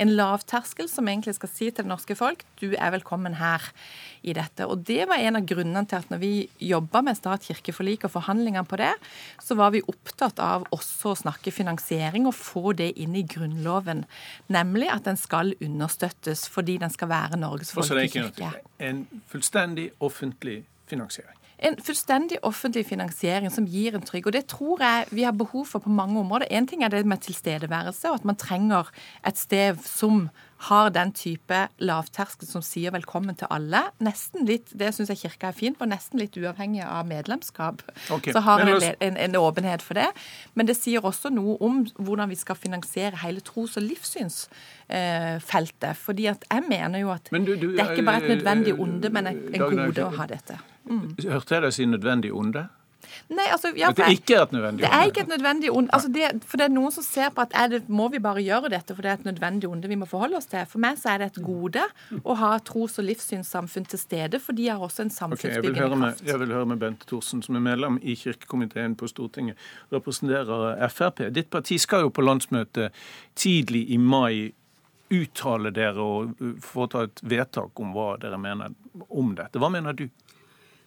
[0.00, 3.64] En lavterskel som egentlig skal si til det norske folk du er velkommen her
[4.24, 4.66] i dette.
[4.68, 6.32] Og det var en av grunnene til at når vi
[6.70, 8.92] jobba med stat-kirke-forlik og forhandlingene på det,
[9.42, 14.04] så var vi opptatt av også å snakke finansiering og få det inn i Grunnloven.
[14.52, 18.52] Nemlig at den skal understøttes fordi den skal være Norges folkekirke.
[18.80, 24.26] En fullstendig offentlig finansiering en fullstendig offentlig finansiering som gir en trygg.
[24.28, 26.50] Og det tror jeg vi har behov for på mange områder.
[26.52, 28.90] Én ting er det med tilstedeværelse, og at man trenger
[29.26, 33.82] et sted som har den type lavterskel som sier velkommen til alle.
[34.04, 37.82] Nesten litt, Det syns jeg Kirka er fint på, nesten litt uavhengig av medlemskap.
[38.10, 38.32] Okay.
[38.32, 40.08] Så har en, en, en, åpenhet for det.
[40.54, 45.96] Men det sier også noe om hvordan vi skal finansiere hele tros- og livssynsfeltet.
[46.00, 49.10] Fordi at jeg mener jo at du, du, det er ikke bare et nødvendig onde,
[49.10, 50.58] men en, en gode å ha dette.
[50.84, 51.16] Mm.
[51.24, 52.68] Hørte jeg deg si nødvendig onde?
[53.34, 54.90] Nei, altså, ja, det er ikke et nødvendig onde?
[54.90, 55.90] Det er ikke et nødvendig onde.
[55.96, 58.70] Altså, det, for det er noen som ser på at det, må vi bare gjøre
[58.72, 60.64] dette, for det er et nødvendig onde vi må forholde oss til.
[60.70, 61.84] For meg så er det et gode
[62.22, 66.26] å ha tros- og livssynssamfunn til stede, for de har også en samfunnsbyggende okay, kraft.
[66.26, 69.60] Jeg vil høre med Bente Thorsen, som er medlem i kirkekomiteen på Stortinget,
[69.94, 71.28] representerer Frp.
[71.34, 72.90] Ditt parti skal jo på landsmøte
[73.38, 74.52] tidlig i mai
[75.14, 78.74] uttale dere og foreta et vedtak om hva dere mener
[79.08, 79.60] om dette.
[79.60, 80.06] Hva mener du?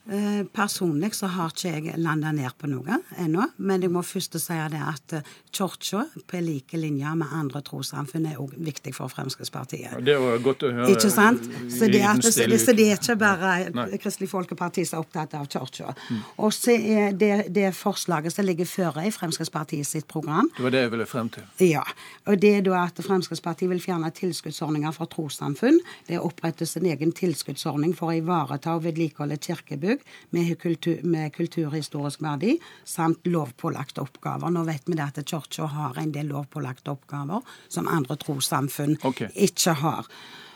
[0.10, 3.44] Eh, personlig så har ikke jeg landa ned på noe ennå.
[3.60, 8.30] Men jeg må først si det at eh, kirka på like linje med andre trossamfunn
[8.30, 9.98] er òg viktig for Fremskrittspartiet.
[9.98, 10.94] Ja, det var godt å høre.
[10.94, 11.44] Ikke sant?
[11.74, 14.00] Så det, at, så det, så det er ikke bare Nei.
[14.00, 15.92] Kristelig Folkeparti som er opptatt av kirka.
[16.08, 16.24] Mm.
[16.46, 20.76] Og så er det, det forslaget som ligger føre i Fremskrittspartiet sitt program Det var
[20.76, 21.44] det jeg ville frem til.
[21.68, 21.84] Ja.
[22.32, 25.84] Og det er da at Fremskrittspartiet vil fjerne tilskuddsordninger for trossamfunn.
[26.08, 31.34] Det opprettes en egen tilskuddsordning for å ivareta og vedlikeholde kirkebygg bygg med, kultur, med
[31.34, 34.50] kulturhistorisk verdi, samt lovpålagte oppgaver.
[34.50, 39.30] Nå vet vi det at Kirka har en del lovpålagte oppgaver som andre trossamfunn okay.
[39.36, 40.08] ikke har.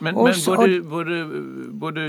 [0.02, 1.22] Men, men Også, både, både,
[1.86, 2.08] både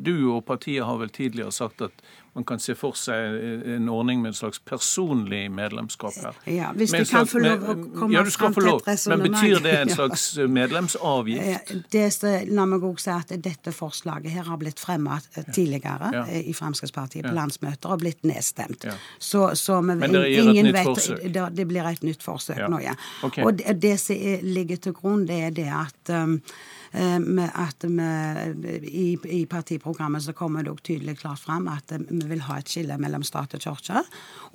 [0.00, 1.92] du og partiet har vel tidligere sagt at
[2.32, 3.34] man kan se for seg
[3.74, 6.36] en ordning med en slags personlig medlemskap her.
[6.46, 8.84] Ja, hvis du kan få lov å komme ja, du skal få lov.
[9.10, 11.42] Men betyr det en slags medlemsavgift?
[11.74, 12.06] Eh, Det,
[12.54, 16.24] la meg også si at dette forslaget her har blitt fremmet tidligere Ja.
[16.30, 16.40] Ja.
[16.40, 18.86] i Fremskrittspartiet på landsmøter og blitt nedstemt.
[19.18, 21.24] Så, så vi, Men dere gjør et nytt vet, forsøk?
[21.34, 22.94] Det, det blir et nytt forsøk nå, ja.
[23.26, 23.44] Okay.
[23.44, 27.84] Og det, det som er- ligger til grunn, det er det at um, eh, at
[27.84, 32.58] vi, i, I partiprogrammet så kommer det tydelig klart fram at eh, vi vil ha
[32.58, 34.02] et skille mellom stat og kirke.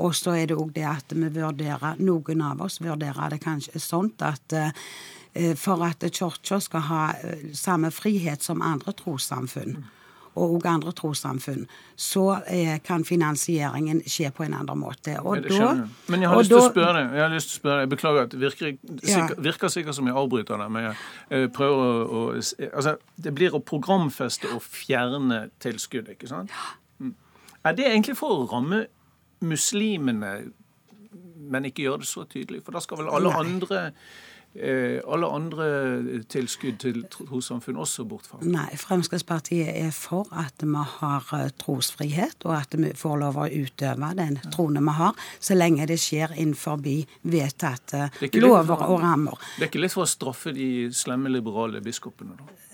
[0.04, 3.80] Og så er det òg det at vi vurderer, noen av oss vurderer det kanskje
[3.80, 9.86] sånn at eh, for at kirka skal ha eh, samme frihet som andre trossamfunn,
[10.36, 15.16] og andre trossamfunn, så eh, kan finansieringen skje på en annen måte.
[15.22, 17.14] Og Ja, da- Men jeg har lyst til å spørre deg.
[17.16, 17.90] Jeg har lyst til å spørre deg.
[17.96, 20.96] Beklager at det virker, sikker, virker sikkert som jeg avbryter deg, men jeg
[21.30, 26.52] eh, prøver å, å Altså, det blir å programfeste og fjerne tilskudd, ikke sant?
[27.00, 27.14] Mm.
[27.66, 28.86] Er det egentlig for å ramme
[29.42, 30.52] muslimene,
[31.46, 32.64] men ikke gjøre det så tydelig?
[32.66, 33.44] For da skal vel alle Nei.
[33.46, 33.92] andre eh,
[34.56, 35.66] alle andre
[36.32, 38.46] tilskudd til trossamfunn også bortfalt?
[38.48, 43.50] Nei, Fremskrittspartiet er for at vi har eh, trosfrihet, og at vi får lov å
[43.52, 49.40] utøve den troen vi har, så lenge det skjer innenfor vedtatte er lover og rammer.
[49.58, 52.65] Det er ikke litt for å straffe de slemme liberale biskopene, da?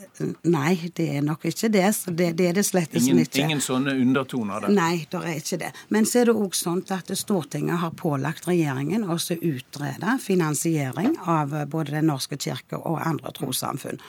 [0.43, 1.85] Nei, det er nok ikke det.
[1.95, 3.41] så Det, det er det slett Ingen, ikke.
[3.43, 4.73] ingen sånne undertoner der?
[4.75, 5.71] Nei, det er ikke det.
[5.89, 11.55] Men så er det òg sånn at Stortinget har pålagt regjeringen å utrede finansiering av
[11.71, 14.01] både Den norske kirke og andre trossamfunn.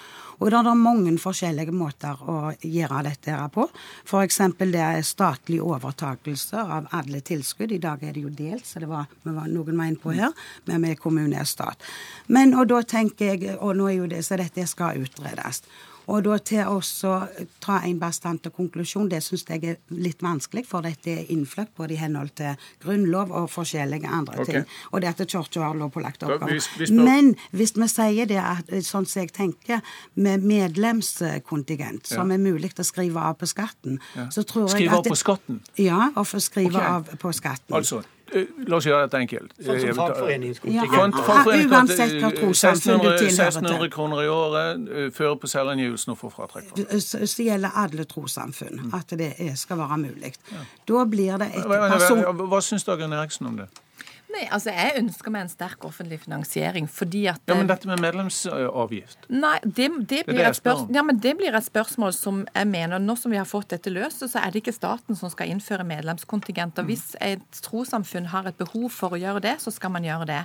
[0.42, 3.68] Og det er mange forskjellige måter å gjøre dette her på.
[4.02, 4.40] F.eks.
[4.58, 7.70] det er statlig overtakelse av alle tilskudd.
[7.70, 10.34] I dag er det jo delt, så det var, var noen var inne på her,
[10.66, 11.86] men med kommune og stat.
[12.26, 15.62] Men, og da tenker jeg, og nå er jo det, så dette skal utredes.
[16.10, 16.78] Og da til å
[17.62, 21.96] ta en bastant konklusjon, det syns jeg er litt vanskelig, for dette er innfløkt både
[21.96, 24.62] i henhold til grunnlov og forskjellige andre okay.
[24.62, 24.66] ting.
[24.92, 26.94] Og det at kirka har lovpålagte Da, oppgaver.
[26.96, 29.82] Men hvis vi sier det, at, sånn som jeg tenker,
[30.14, 32.34] med medlemskontingent, som Ja.
[32.34, 35.60] er mulig å skrive av på skatten, så tror jeg at Skrive av på skatten?
[35.76, 36.86] Ja, og få skrive okay.
[36.86, 37.74] av på skatten.
[37.74, 38.21] Altså, eh,
[38.68, 39.52] la oss gjøre dette enkelt.
[39.58, 41.14] Sånn som vil fagforeningskontingent.
[41.20, 46.14] Ja, uansett hva trossamfunn du 1600 tilhører 1600 kroner i året, eh, føre på selvangivelsen
[46.14, 46.72] og få fratrekk.
[47.02, 48.94] Så gjelder alle trossamfunn Mm.
[48.94, 50.32] at det skal være mulig.
[50.88, 52.22] Da blir det et person...
[52.24, 53.68] hva syns Dagrun Eriksen om det?
[54.32, 57.90] Nei, altså Jeg ønsker meg en sterk offentlig finansiering fordi at Ja, men eh, Dette
[57.90, 62.14] med medlemsavgift Nei, det, det, blir det et spørsmål, ja, men det blir et spørsmål
[62.16, 65.18] som jeg mener Nå som vi har fått dette løst, så er det ikke staten
[65.18, 66.84] som skal innføre medlemskontingenter.
[66.86, 70.40] Hvis et trossamfunn har et behov for å gjøre det, så skal man gjøre det.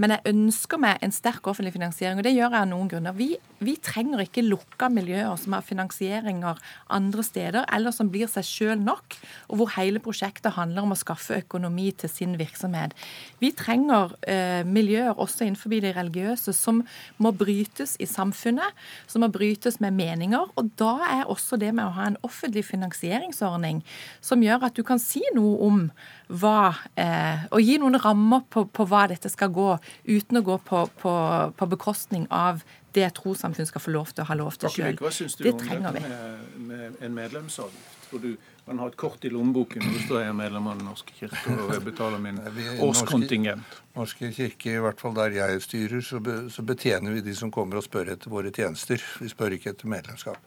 [0.00, 3.16] Men jeg ønsker meg en sterk offentlig finansiering, og det gjør jeg av noen grunner.
[3.16, 3.28] Vi,
[3.62, 6.60] vi trenger ikke lukka miljøer som har finansieringer
[6.92, 11.00] andre steder, eller som blir seg sjøl nok, og hvor hele prosjektet handler om å
[11.00, 12.96] skaffe økonomi til sin virksomhet.
[13.40, 16.82] Vi trenger eh, miljøer også innenfor det religiøse som
[17.18, 18.76] må brytes i samfunnet,
[19.10, 20.50] som må brytes med meninger.
[20.56, 23.82] Og da er også det med å ha en offentlig finansieringsordning
[24.20, 25.84] som gjør at du kan si noe om
[26.30, 29.72] hva eh, Og gi noen rammer på, på hva dette skal gå,
[30.06, 31.14] uten å gå på, på,
[31.56, 32.62] på bekostning av
[32.94, 34.98] det et trossamfunn skal få lov til å ha lov til sjøl.
[34.98, 36.02] Det trenger vi.
[36.06, 37.98] med, med en medlemsavgift?
[38.10, 38.32] Hvor du
[38.66, 41.72] kan har et kort i lommeboken det står jeg medlem av Den norske kirke og
[41.74, 42.40] jeg betaler min
[42.84, 43.78] årskontingent.
[43.96, 47.50] Norske kirke, i hvert fall der jeg styrer, så, be, så betjener vi de som
[47.52, 49.02] kommer og spør etter våre tjenester.
[49.18, 50.38] Vi spør ikke etter medlemskap.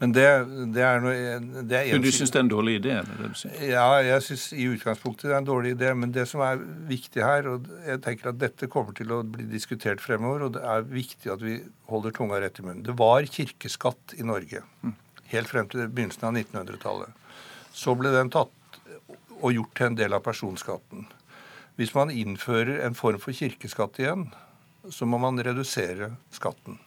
[0.00, 0.24] Men det,
[0.74, 1.14] det er noe
[1.68, 2.96] det er en Men du syns det er en dårlig idé?
[3.04, 3.56] det det du sier?
[3.68, 5.92] Ja, jeg syns i utgangspunktet det er en dårlig idé.
[5.94, 9.48] Men det som er viktig her, og jeg tenker at dette kommer til å bli
[9.50, 11.58] diskutert fremover, og det er viktig at vi
[11.92, 12.86] holder tunga rett i munnen.
[12.86, 14.64] Det var kirkeskatt i Norge
[15.32, 17.22] helt frem til begynnelsen av 1900-tallet.
[17.76, 18.80] Så ble den tatt
[19.36, 21.04] og gjort til en del av personskatten.
[21.76, 24.30] Hvis man innfører en form for kirkeskatt igjen,
[24.88, 26.78] så må man redusere skatten.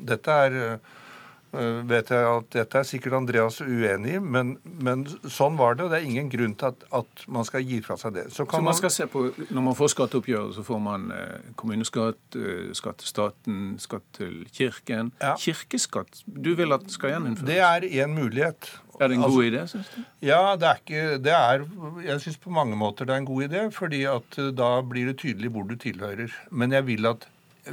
[0.00, 5.58] Dette er øh, vet jeg at dette er sikkert Andreas uenig i, men, men sånn
[5.60, 5.84] var det.
[5.84, 8.26] og Det er ingen grunn til at, at man skal gi fra seg det.
[8.32, 12.22] Så Så man, skal se på, Når man får skatteoppgjøret, så får man eh, kommuneskatt,
[12.38, 15.12] eh, skatt til staten, skatt til kirken.
[15.20, 15.34] Ja.
[15.40, 17.50] Kirkeskatt du vil at skal gjeninnføres?
[17.50, 18.70] det er én mulighet.
[19.00, 20.00] Er det en Altså, god idé, syns du?
[20.28, 21.62] Ja, det er ikke det er,
[22.04, 25.06] Jeg syns på mange måter det er en god idé, fordi at eh, da blir
[25.08, 26.28] det tydelig hvor du tilhører.
[26.50, 27.24] Men jeg vil at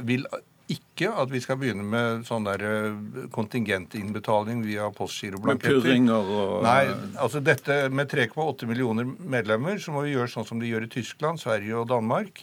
[0.04, 0.24] vil
[0.68, 5.78] ikke at vi skal begynne med sånn der eh, kontingentinnbetaling via Med postgiroblanketter.
[5.80, 6.82] purringer og Nei,
[7.20, 10.90] altså dette med 3,8 millioner medlemmer, så må vi gjøre sånn som de gjør i
[10.92, 12.42] Tyskland, Sverige og Danmark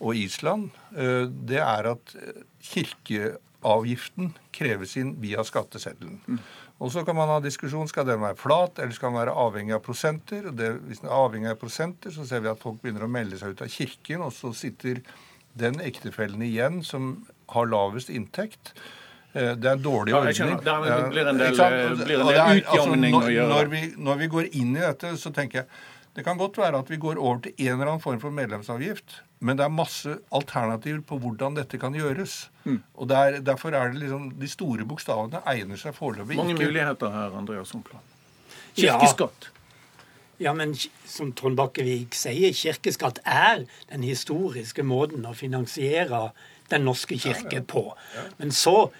[0.00, 0.70] og Island.
[0.96, 2.14] Eh, Det er at
[2.72, 6.20] kirkeavgiften kreves inn via skatteseddelen.
[6.80, 9.74] Og så kan man ha diskusjon skal den være flat eller skal den være avhengig
[9.74, 10.44] av prosenter.
[10.46, 13.10] Og det, hvis den er avhengig av prosenter, så ser vi at folk begynner å
[13.10, 15.00] melde seg ut av kirken, og så sitter
[15.58, 18.74] den ektefellen igjen som har lavest inntekt.
[19.34, 20.60] Eh, Det er en dårlig Ja, ordning.
[20.64, 23.48] Ja, blir en del- ikke blir en del det er- utjamning å gjøre.
[23.56, 25.66] Når vi, når vi går inn i dette, så tenker jeg
[26.18, 29.20] det kan godt være at vi går over til en eller annen form for medlemsavgift,
[29.38, 32.48] men det er masse alternativer på hvordan dette kan gjøres.
[32.64, 32.80] Mm.
[32.98, 36.66] Og det er, Derfor er det liksom De store bokstavene egner seg foreløpig Mange ikke.
[36.66, 38.02] muligheter her, Andreas Humpland.
[38.74, 39.52] Kirkeskatt.
[40.42, 40.74] Ja, men
[41.06, 46.32] som Trond Bakkevik sier, kirkeskatt er den historiske måten å finansiere
[46.68, 47.94] Den norske kirke på.
[48.36, 48.90] Men så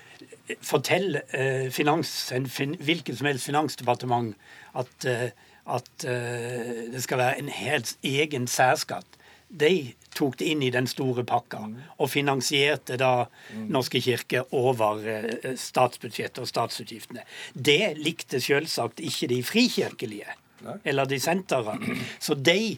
[0.49, 4.39] eh, forteller eh, finans, en fin, hvilket som helst finansdepartement
[4.73, 5.35] at, eh,
[5.69, 9.19] at uh, det skal være en helt egen særskatt.
[9.49, 11.61] De tok det inn i den store pakka
[11.97, 13.29] og finansierte da
[13.73, 17.25] Norske kirke over eh, statsbudsjettet og statsutgiftene.
[17.55, 20.37] Det likte selvsagt ikke de frikirkelige
[20.85, 21.79] eller dissenterne.
[22.25, 22.77] Så de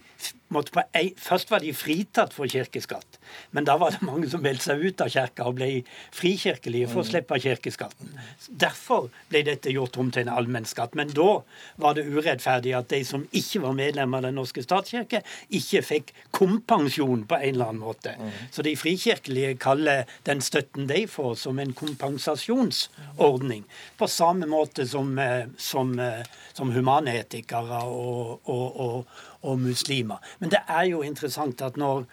[0.96, 3.18] ei, Først var de fritatt for kirkeskatt,
[3.54, 5.68] men da var det mange som meldte seg ut av kirka og ble
[6.16, 8.14] frikirkelige for å slippe kirkeskatten.
[8.48, 10.96] Derfor ble dette gjort om til en allmennskatt.
[10.98, 11.42] Men da
[11.80, 16.12] var det urettferdig at de som ikke var medlemmer av Den norske statskirke, ikke fikk
[16.36, 18.16] kompensjon på en eller annen måte.
[18.50, 23.64] Så de frikirkelige kaller den støtten de får, som en kompensasjonsordning.
[23.98, 29.06] På samme måte som, eh, som, eh, som humanetikere og, og, og,
[29.42, 30.20] og muslimer.
[30.38, 32.04] Men det er jo interessant at når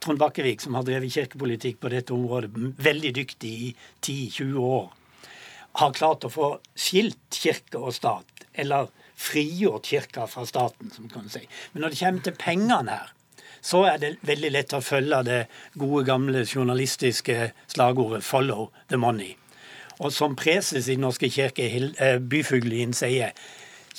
[0.00, 2.50] Trond Bakkevik, som har drevet kirkepolitikk på dette området
[2.80, 3.70] veldig dyktig i
[4.00, 4.88] 10-20 år,
[5.80, 8.88] har klart å få skilt kirke og stat, eller
[9.20, 11.42] frigjort kirka fra staten, som kan si.
[11.72, 13.12] Men når det kommer til pengene her,
[13.60, 15.40] så er det veldig lett å følge det
[15.76, 19.36] gode, gamle journalistiske slagordet 'follow the money'.
[20.00, 23.32] Og som preses i Den norske kirke, eh, sier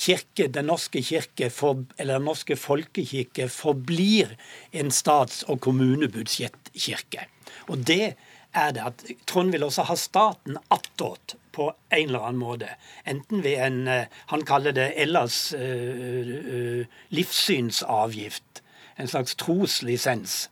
[0.02, 4.36] kirke, Den norske kirke, for, eller Den norske folkekirke forblir
[4.74, 7.28] en stats- og kommunebudsjettkirke.
[7.70, 8.16] Og det
[8.54, 12.70] er det at Trond vil også ha staten attåt på en eller annen måte.
[13.08, 18.64] Enten ved en eh, Han kaller det ellers uh, uh, livssynsavgift.
[18.98, 20.50] En slags troslisens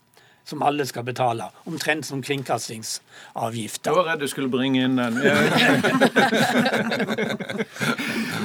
[0.50, 1.46] som alle skal betale.
[1.70, 3.90] Omtrent som kringkastingsavgifter.
[3.90, 5.14] Jeg var redd du skulle bringe inn den.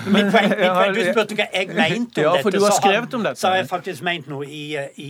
[0.05, 2.61] Mitt poeng, mitt poeng, du spurte hva jeg mente om Ja, for dette.
[2.61, 3.39] du har skrevet om dette.
[3.41, 4.63] Så har jeg faktisk ment noe i,
[5.01, 5.09] i,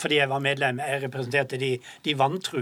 [0.00, 0.82] fordi jeg var medlem.
[0.84, 1.70] Jeg representerte de,
[2.04, 2.60] de vantru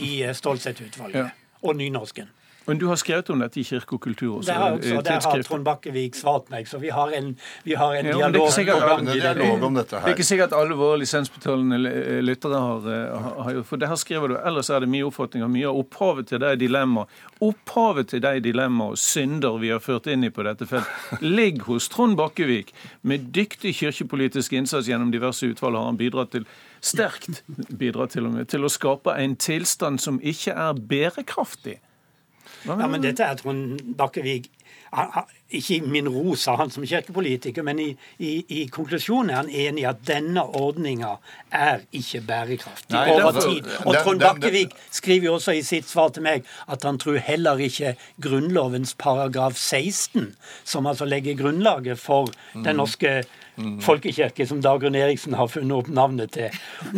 [0.00, 1.20] i eh, Stålsett-utvalget.
[1.22, 1.28] Ja.
[1.64, 2.28] Og nynorsken.
[2.66, 4.46] Men du har skrevet om dette i Kirke og kultur også?
[4.46, 5.42] Det har, i også, det har.
[5.44, 8.44] Trond Bakkevik svart meg, så vi har en, vi har en Ja, men det er
[8.44, 8.52] dialog.
[8.52, 9.42] sikkert- Det er det.
[9.42, 10.04] dialog om dette her.
[10.06, 11.78] Det er ikke sikkert at alle våre lisensbetalende
[12.24, 15.42] lyttere har, eh, har- har For det her skriver du ellers er det mye oppfatning
[15.44, 17.06] av mye av opphavet til de dilemmaer
[17.42, 20.86] Opphavet til de dilemmaer og synder vi har ført inn i på dette felt,
[21.20, 22.72] ligger hos Trond Bakkevik.
[23.02, 26.46] Med dyktig kirkepolitisk innsats gjennom diverse utvalg har han bidratt til
[26.80, 27.42] sterkt
[27.76, 31.78] bidratt til, med, til å skape en tilstand som ikke er bærekraftig.
[32.64, 33.80] Ja, men dette er Trond
[34.94, 37.88] han, Ikke min ros av han som kirkepolitiker, men i,
[38.18, 41.16] i, i konklusjonen er han enig i at denne ordninga
[41.54, 43.68] er ikke bærekraftig Nei, over tid.
[43.84, 47.62] Og Trond Bakkevik skriver jo også i sitt svar til meg at han tror heller
[47.62, 50.32] ikke Grunnlovens paragraf 16,
[50.64, 53.22] som altså legger grunnlaget for den norske
[53.56, 56.50] folkekirke, som Dagrun Eriksen har funnet opp navnet til,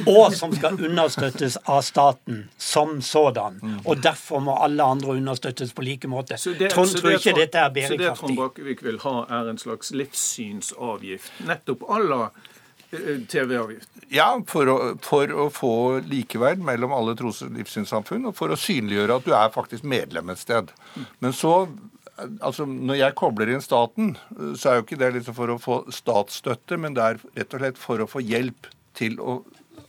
[0.09, 3.61] og som skal understøttes av staten som sådan.
[3.85, 6.39] Og derfor må alle andre understøttes på like måte.
[6.41, 8.37] Så det- Trond så tror ikke Trond- dette er Så det Trond.
[8.37, 11.33] Bakkevik vil ha, er en slags livssynsavgift.
[11.47, 12.31] Nettopp à la
[12.93, 13.89] eh, TV-avgift.
[14.09, 18.57] Ja, for å, for å få likeverd mellom alle tros- og livssynssamfunn, og for å
[18.57, 20.71] synliggjøre at du er faktisk medlem et sted.
[21.21, 21.67] Men så
[22.17, 24.15] Altså, Når jeg kobler inn staten,
[24.57, 27.61] så er jo ikke det liksom for å få statsstøtte, men det er rett og
[27.63, 29.43] slett for å få hjelp til å,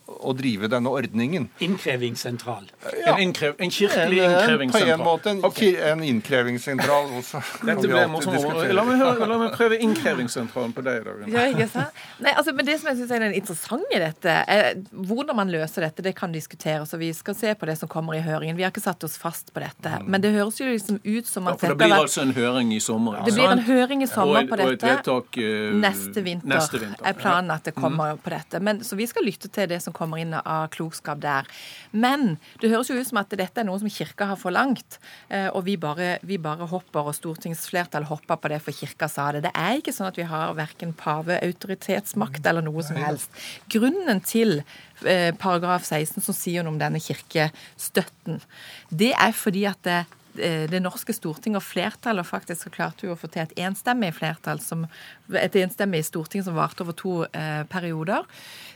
[0.07, 1.49] å drive denne ordningen.
[1.59, 2.69] Innkrevingssentral.
[3.05, 5.03] En, innkrev, en kirkelig På en innkrevingssentral.
[5.03, 5.75] måte en, okay.
[5.91, 7.41] en innkrevingssentral også.
[7.67, 8.37] Dette ble morsomt.
[8.73, 11.25] La meg, høre, la meg prøve innkrevingssentralen på deg i dag.
[11.33, 12.01] Ja, ikke sant?
[12.23, 15.85] Nei, altså, men Det som jeg synes er interessant i dette, er hvordan man løser
[15.87, 16.93] dette, det kan diskuteres.
[16.95, 18.57] og Vi skal se på det som kommer i høringen.
[18.57, 19.97] Vi har ikke satt oss fast på dette.
[20.07, 22.73] Men det høres jo liksom ut som Ja, for det blir vært altså en høring
[22.75, 23.19] i sommer.
[23.27, 26.81] Det blir en høring i sommer og, på Og et vedtak uh, Neste vinter, neste
[26.81, 27.03] vinter.
[27.07, 28.19] er planen at det kommer Mm.
[28.23, 28.59] på dette.
[28.63, 31.47] Men, så vi skal lytte til det som kommer inn av klokskap der.
[31.91, 35.49] Men det høres jo ut som at dette er noe som Kirka har forlangt, eh,
[35.49, 39.45] og vi bare, vi bare hopper, og stortingsflertallet hopper på det for Kirka sa det.
[39.47, 43.33] Det er ikke sånn at vi har verken paveautoritetsmakt eller noe som helst.
[43.73, 44.61] Grunnen til
[45.05, 48.41] eh, paragraf 16 som sier noe om denne kirkestøtten,
[48.89, 53.19] det er fordi at det Eh, det norske storting og flertallet faktisk klarte jo å
[53.19, 54.85] få til et enstemmig flertall, som,
[55.33, 58.25] et enstemmig storting som varte over to eh, perioder,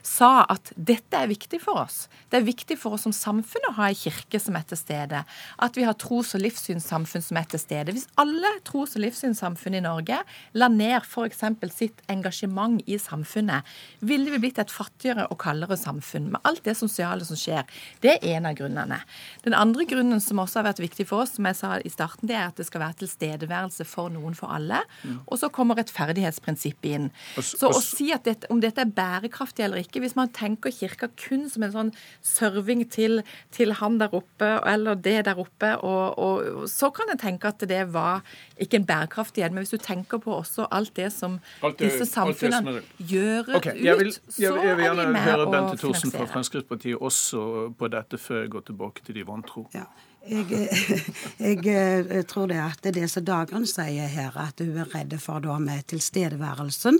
[0.05, 2.07] sa at dette er viktig for oss.
[2.31, 5.23] Det er viktig for oss som samfunn å ha ei kirke som er til stede.
[5.61, 7.93] At vi har tros- og livssynssamfunn som er til stede.
[7.95, 10.21] Hvis alle tros- og livssynssamfunn i Norge
[10.57, 11.43] la ned f.eks.
[11.75, 13.67] sitt engasjement i samfunnet,
[13.99, 17.67] ville vi blitt et fattigere og kaldere samfunn med alt det sosiale som skjer.
[18.01, 19.01] Det er en av grunnene.
[19.45, 22.29] Den andre grunnen som også har vært viktig for oss, som jeg sa i starten,
[22.29, 24.81] det er at det skal være tilstedeværelse for noen for alle.
[25.27, 27.09] Og så kommer rettferdighetsprinsippet inn.
[27.37, 31.11] Så å si at dette, om dette er bærekraftig eller ikke hvis man tenker kirka
[31.19, 31.93] kun som en sånn
[32.25, 33.21] serving til,
[33.55, 35.73] til han der oppe eller det der oppe.
[35.77, 38.25] Og, og, så kan en tenke at det var
[38.61, 39.55] ikke en bærekraftig en.
[39.55, 43.75] Men hvis du tenker på også alt det som alt det, disse samfunnene gjør okay,
[43.75, 48.19] ut, vil, jeg, jeg, jeg vil gjerne høre Bente Thorsen fra Fremskrittspartiet også på dette,
[48.21, 49.67] før jeg går tilbake til de vantro.
[49.75, 49.87] Ja.
[50.29, 50.45] Jeg,
[51.39, 55.41] jeg, jeg, tror det at det som Dagrun sier her, at hun er redd for
[55.41, 56.99] da med tilstedeværelsen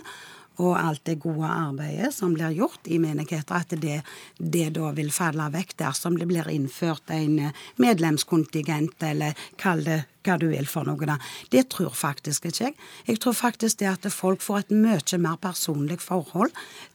[0.61, 4.01] og alt det gode arbeidet som blir gjort i menigheter, at det,
[4.37, 10.01] det, da vil falle vekk dersom det blir innført en eh, medlemskontingent, eller kall det
[10.25, 11.05] hva du vil for noe.
[11.05, 11.17] da.
[11.51, 12.75] Det tror faktisk ikke jeg.
[13.07, 16.51] Jeg tror faktisk det at folk får et mye mer personlig forhold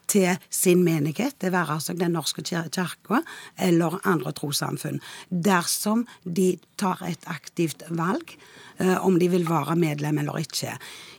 [0.07, 3.23] til sin menighet, det være seg Den norske kirke
[3.59, 5.01] eller andre trossamfunn,
[5.31, 8.37] dersom de tar et aktivt valg
[8.79, 10.75] Eh, om de vil være medlem eller ikke.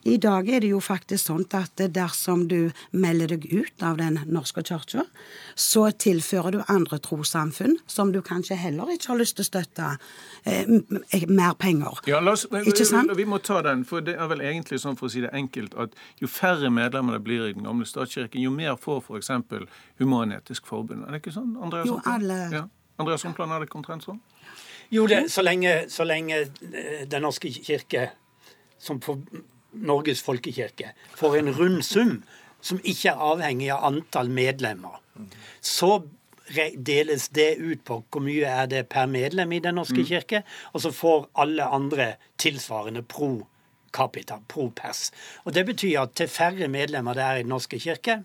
[0.07, 4.19] I dag er det jo faktisk sånn at dersom du melder deg ut av Den
[4.29, 5.07] norske kirke,
[5.55, 9.97] så tilfører du andre trossamfunn som du kanskje heller ikke har lyst til å støtte,
[10.45, 10.69] eh,
[11.27, 11.96] mer penger.
[12.05, 13.11] Ja, oss, ikke sant?
[13.17, 15.75] Vi må ta den, for det er vel egentlig sånn for å si det enkelt
[15.79, 19.31] at jo færre medlemmer det blir i den gamle statskirken, jo mer får f.eks.
[20.01, 21.07] Human-Etisk Forbund.
[21.07, 21.55] Er det ikke sånn?
[21.63, 22.41] Andreas jo, alle...
[22.53, 22.65] Ja.
[22.97, 24.21] Andreas Omtland, er det omtrent sånn?
[24.89, 28.07] Jo, det, så, lenge, så lenge eh, Den norske kirke,
[28.81, 29.21] som for
[29.77, 32.19] Norges folkekirke, får en rund sum
[32.63, 34.97] som ikke er avhengig av antall medlemmer,
[35.61, 35.99] så
[36.77, 40.07] deles det ut på hvor mye er det per medlem i Den norske mm.
[40.07, 40.43] kirke,
[40.73, 43.47] og så får alle andre tilsvarende pro
[43.97, 45.11] capita, pro pers.
[45.43, 48.21] Og Det betyr at til færre medlemmer det er i Den norske kirke,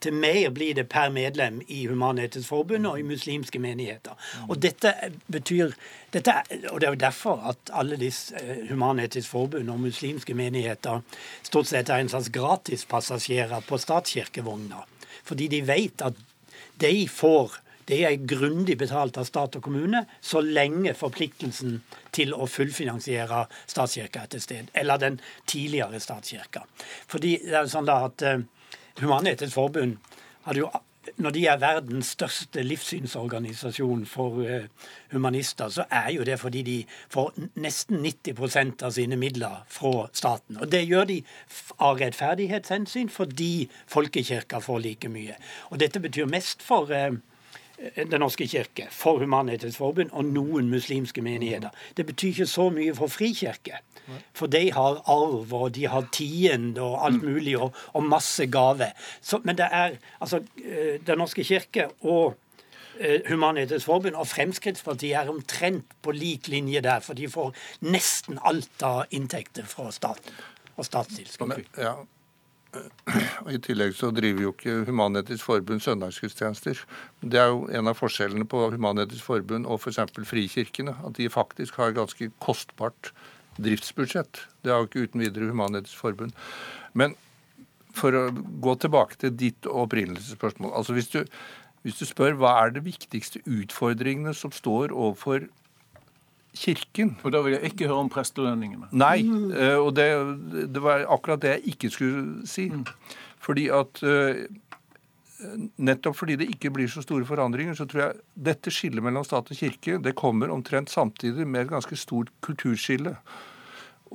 [0.00, 4.14] til mer blir det per medlem i Human-Etisk Forbund og i muslimske menigheter.
[4.48, 4.94] Og dette
[5.32, 5.72] betyr
[6.12, 6.34] dette,
[6.70, 11.00] og Det er jo derfor at alle disse eh, Human-Etisk Forbund og muslimske menigheter
[11.42, 14.84] stort sett er en slags gratispassasjerer på statskirkevogna.
[15.24, 16.14] Fordi de vet at
[16.80, 21.78] de får det er grundig betalt av stat og kommune så lenge forpliktelsen
[22.16, 26.64] til å fullfinansiere statskirka er til sted, eller den tidligere statskirka.
[27.06, 28.42] Fordi det er sånn da at uh,
[29.02, 30.00] Human-Etisk Forbund
[30.48, 30.72] hadde jo
[31.22, 34.64] når de er verdens største livssynsorganisasjon for uh,
[35.12, 36.76] humanister, så er jo det fordi de
[37.14, 37.30] får
[37.62, 40.58] nesten 90% av sine midler fra staten.
[40.58, 41.20] Og det gjør de
[41.78, 45.38] av rettferdighetshensyn fordi folkekirka får like mye.
[45.70, 47.14] Og dette betyr mest for uh,
[47.96, 51.74] den norske kirke, for Human-Etisk Forbund og noen muslimske menigheter.
[51.96, 53.82] Det betyr ikke så mye for frikirke.
[54.36, 57.28] For de har arv, og de har tiende og alt mm.
[57.28, 58.92] mulig, og, og masse gaver.
[59.44, 62.36] men det er altså eh, Den norske kirke og
[63.00, 68.38] eh, Human-Etisk Forbund og Fremskrittspartiet er omtrent på lik linje der, for de får nesten
[68.44, 70.32] alt av inntekter fra staten
[70.76, 71.64] og statstilskudd.
[71.78, 71.96] Ja,
[73.44, 76.80] og I tillegg så driver jo ikke Human-Etisk Forbund søndagsgudstjenester.
[77.22, 80.00] Det er jo en av forskjellene på Human-Etisk Forbund og f.eks.
[80.28, 80.96] Frikirkene.
[81.06, 83.12] At de faktisk har ganske kostbart
[83.56, 84.42] driftsbudsjett.
[84.64, 86.34] Det har jo ikke uten videre Human-Etisk Forbund.
[86.92, 87.16] Men
[87.96, 90.74] for å gå tilbake til ditt opprinnelsesspørsmål.
[90.76, 91.22] altså hvis du,
[91.86, 95.48] hvis du spør hva er de viktigste utfordringene som står overfor
[96.56, 97.14] Kirken.
[97.22, 98.88] Og da vil jeg ikke høre om prestelønningene.
[98.96, 99.20] Nei,
[99.52, 100.08] eh, og det,
[100.72, 102.68] det, var akkurat det jeg ikke skulle si.
[102.72, 102.86] Mm.
[103.44, 104.46] Fordi at eh,
[105.76, 109.50] Nettopp fordi det ikke blir så store forandringer, så tror jeg dette skillet mellom stat
[109.52, 113.12] og kirke det kommer omtrent samtidig med et ganske stort kulturskille.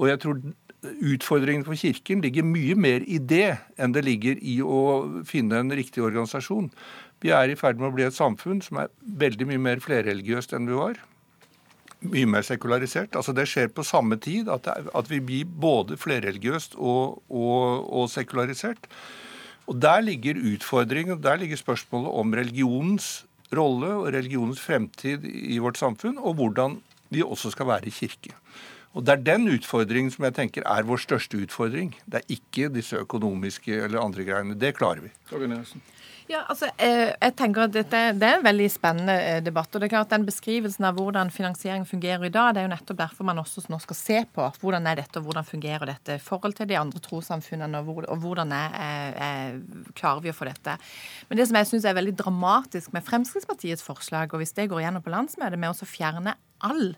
[0.02, 0.42] Og jeg tror
[0.82, 4.82] utfordringen for Kirken ligger mye mer i det enn det ligger i å
[5.30, 6.72] finne en riktig organisasjon.
[7.22, 8.90] Vi er i ferd med å bli et samfunn som er
[9.22, 10.98] veldig mye mer flerreligiøst enn vi var
[12.02, 13.16] mye mer sekularisert.
[13.16, 17.88] Altså Det skjer på samme tid at, det, at vi blir både flerreligiøst og, og,
[17.88, 18.90] og, sekularisert.
[19.70, 23.26] Og Der ligger utfordringen, der ligger spørsmålet om religionens
[23.56, 26.80] rolle og religionens fremtid i vårt samfunn, og hvordan
[27.12, 28.34] vi også skal være i kirke.
[28.94, 31.94] Og Det er den utfordringen som jeg tenker er vår største utfordring.
[32.06, 34.60] Det er ikke disse økonomiske eller andre greiene.
[34.60, 35.12] Det klarer vi.
[36.32, 39.74] Ja, altså, eh, jeg tenker at dette, Det er en veldig spennende eh, debatt.
[39.74, 42.76] og det er klart Den beskrivelsen av hvordan finansiering fungerer i dag, det er jo
[42.76, 46.16] nettopp derfor man også nå skal se på hvordan er dette og hvordan fungerer dette
[46.16, 49.60] i forhold til de andre trossamfunnene, og, hvor, og hvordan er, er, er,
[49.94, 50.78] klarer vi å få dette.
[51.28, 54.86] Men det som jeg syns er veldig dramatisk med Fremskrittspartiets forslag, og hvis det går
[54.86, 56.94] gjennom på landsmøtet, med å fjerne all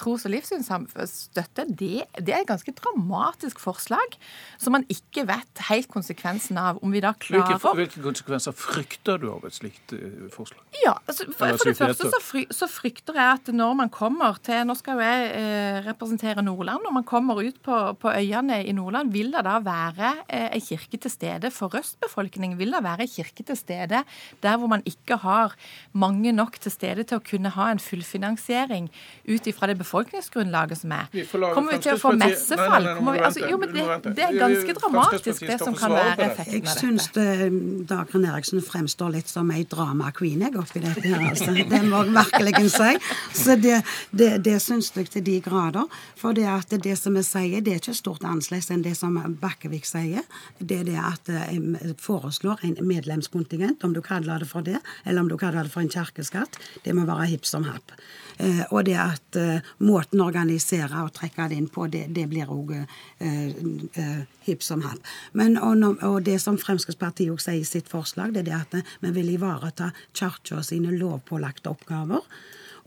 [0.00, 4.16] tros- og livssynsstøtte, det, det, er et ganske dramatisk forslag
[4.60, 6.80] som man ikke vet helt konsekvensen av.
[6.82, 10.62] Om vi da klarer Hvilke, hvilke konsekvenser frykter du av et slikt uh, forslag?
[10.82, 14.38] Ja, altså, for, for, det første så, fry, så, frykter jeg at når man kommer
[14.42, 16.82] til Nå skal jo jeg eh, representere Nordland.
[16.86, 20.64] Når man kommer ut på, på, øyene i Nordland, vil det da være eh, en
[20.64, 22.58] kirke til stede for røstbefolkningen?
[22.58, 24.02] Vil det være en kirke til stede
[24.42, 25.56] der hvor man ikke har
[25.92, 28.88] mange nok til stede til å kunne ha en fullfinansiering
[29.28, 31.10] ut ifra det befolkningsgrunnlaget som er.
[31.54, 32.88] Kommer vi til å få messefall?
[33.12, 36.88] Altså, jo, men det, det, er ganske dramatisk, det som kan være effekten av dette.
[36.88, 41.52] Jeg syns Dagrun Eriksen fremstår litt som ei drama queen jeg oppi dette her, altså.
[41.54, 42.90] Det må jeg virkelig si.
[43.42, 46.00] Så det, det, det syns jeg til de grader.
[46.18, 49.18] For det at det som vi sier, det er ikke stort annerledes enn det som
[49.42, 50.26] Bakkevik sier.
[50.58, 55.24] Det er det at jeg foreslår en medlemskontingent, om du kaller det for det, eller
[55.24, 56.58] om du kaller det for en kirkeskatt.
[56.84, 57.94] Det må være hipp som happ.
[58.42, 62.24] Eh, og det at eh, måten å organisere og trekke det inn på, det, det
[62.30, 64.98] blir òg eh, hipp som happ.
[65.36, 69.14] Og, og, det som Fremskrittspartiet også sier i sitt forslag, det er det at vi
[69.14, 72.26] vil ivareta Kirka sine lovpålagte oppgaver.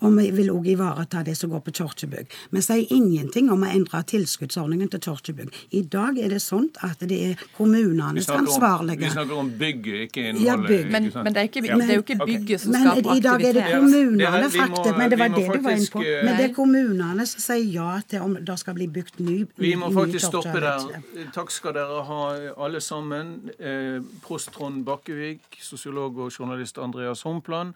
[0.06, 2.34] Og vi vil også ivareta det som går på kirkebygg.
[2.54, 5.54] Vi sier ingenting om å endre tilskuddsordningen til kirkebygg.
[5.78, 10.28] I dag er det sånn at det er kommunenes ansvarlige Vi snakker om bygget, ikke
[10.30, 10.46] innholdet.
[10.46, 10.92] Ja.
[10.94, 13.10] Men, men det, er ikke, det, er jo ikke bygget som skaper aktivitet.
[13.10, 15.00] Men i dag er det kommunene, faktisk.
[15.00, 16.06] Men det var det du var inne på.
[16.06, 19.74] Men det er kommunene som sier ja til om det skal bli bygd ny Vi
[19.80, 20.88] må faktisk stoppe der.
[21.36, 22.22] Takk skal dere ha,
[22.66, 23.36] alle sammen.
[23.60, 27.74] Eh, prost Trond Bakkevik, sosiolog og journalist Andreas Hompland.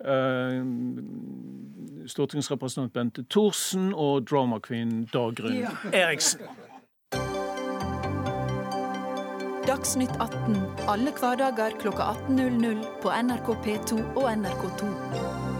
[0.00, 0.62] Eh,
[2.06, 5.70] stortingsrepresentant Bente Thorsen og drama queen Dagrun ja.
[5.92, 6.40] Eriksen.
[9.64, 10.56] Dagsnytt 18
[10.88, 15.53] alle hverdager kl 18.00 på NRK P2 og NRK2.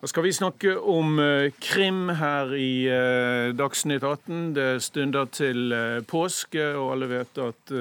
[0.00, 4.54] Da skal vi snakke om uh, krim her i uh, Dagsnytt 18.
[4.56, 7.74] Det stunder til uh, påske, og alle vet at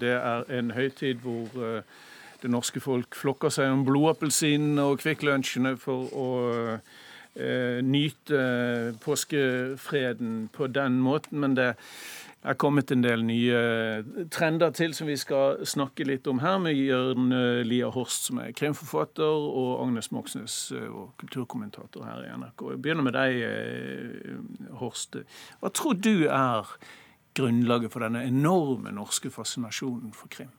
[0.00, 1.46] det er en høytid hvor
[2.42, 6.28] det norske folk flokker seg om blodappelsinene og Kvikk Lunsjene for å
[7.86, 8.40] nyte
[9.00, 11.38] påskefreden på den måten.
[11.46, 11.70] Men det
[12.42, 13.58] det er kommet en del nye
[14.34, 17.30] trender til som vi skal snakke litt om her, med Jørn
[17.68, 22.64] Lia Horst, som er krimforfatter, og Agnes Moxnes, eh, og kulturkommentator her i NRK.
[22.72, 25.20] Jeg begynner med deg, eh, Horst.
[25.62, 26.74] Hva tror du er
[27.38, 30.50] grunnlaget for denne enorme norske fascinasjonen for krim?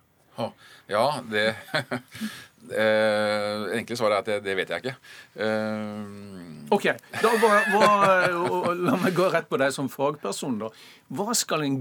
[0.90, 1.56] Ja, det
[2.72, 4.96] eh, Enkle svaret er at det, det vet jeg ikke.
[5.36, 6.90] Eh, OK.
[7.20, 10.60] Da, hva, hva, la meg gå rett på deg som fagperson.
[10.64, 10.72] da.
[11.14, 11.34] Hva,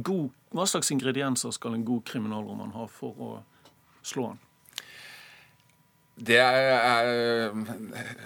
[0.03, 3.35] god, hva slags ingredienser skal en god kriminalroman ha for å
[4.03, 4.43] slå an?
[6.23, 7.51] Det er,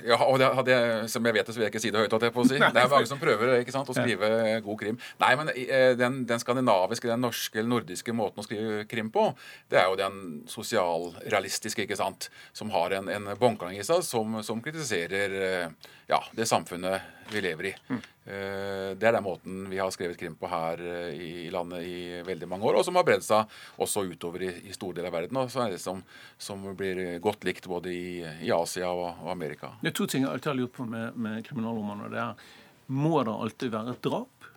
[0.04, 0.76] ja, og det, det,
[1.08, 2.16] Som jeg vet det, så vil jeg ikke si det høyt.
[2.26, 2.58] Jeg på å si.
[2.76, 4.28] Det er mange som prøver ikke sant, å skrive
[4.64, 4.98] god krim.
[5.22, 9.30] Nei, men eh, den, den, skandinaviske, den norske eller nordiske måten å skrive krim på,
[9.72, 10.18] det er jo den
[10.50, 13.32] sosialrealistiske, ikke sant, som har en, en
[13.72, 17.74] i seg som, som kritiserer eh, ja, det samfunnet vi lever i.
[17.88, 18.04] Mm.
[18.26, 22.48] Det er den måten vi har skrevet krim på her eh, i landet i veldig
[22.50, 23.46] mange år, og som har bredd seg
[23.82, 25.40] også utover i, i store deler av verden.
[25.40, 26.02] Og så er det som,
[26.38, 29.76] som blir godt likt både i, i Asia og, og, Amerika.
[29.82, 32.10] Det er to ting jeg alltid har lurt på med, med kriminalromaner.
[32.12, 32.54] Det er
[32.86, 34.50] må det alltid være et drap?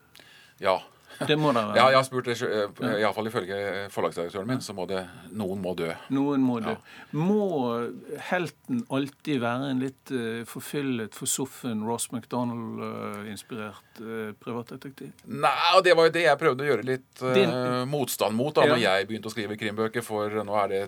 [0.61, 0.77] Ja.
[1.27, 1.77] Det må det være.
[1.79, 3.57] Ja, jeg har spurt, eh, iallfall ifølge
[3.93, 5.01] forlagsdirektøren min, så må det
[5.35, 5.89] Noen må dø.
[6.15, 6.75] Noen må dø.
[6.75, 7.17] Ja.
[7.17, 7.47] Må
[8.29, 15.11] helten alltid være en litt uh, forfyllet, forsoffen Ross MacDonald-inspirert uh, privatdetektiv?
[15.27, 15.53] Nei,
[15.85, 18.75] det var jo det jeg prøvde å gjøre litt uh, motstand mot da ja.
[18.75, 20.83] når jeg begynte å skrive krimbøker, for nå er det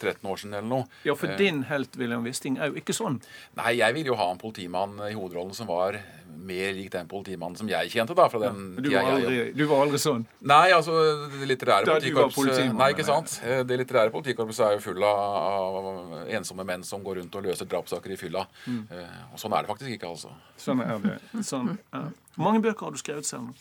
[0.00, 0.88] 13 år siden eller noe.
[1.06, 3.20] Ja, for din helt William Wisting er jo ikke sånn.
[3.60, 5.98] Nei, jeg ville jo ha en politimann i hovedrollen som var
[6.40, 8.14] mer lik den politimannen som jeg kjente.
[8.16, 10.24] da, fra den ja, du, var aldri, jeg, du var aldri sånn?
[10.46, 10.94] Nei, altså
[11.34, 13.36] det litterære politikorpset Nei, ikke sant.
[13.44, 17.68] Eh, det litterære politikorpset er jo full av ensomme menn som går rundt og løser
[17.70, 18.46] drapssaker i fylla.
[18.66, 18.82] Mm.
[18.94, 20.32] Eh, og sånn er det faktisk ikke, altså.
[20.60, 21.18] Sånn er det.
[21.46, 22.06] Sånn, ja.
[22.36, 23.52] Hvor mange bøker har du skrevet selv?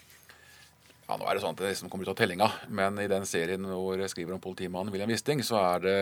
[1.09, 3.23] Ja, Nå er det sånn at det liksom kommer ut av tellinga, men i den
[3.25, 5.93] serien hvor jeg skriver om politimannen William Wisting, så er det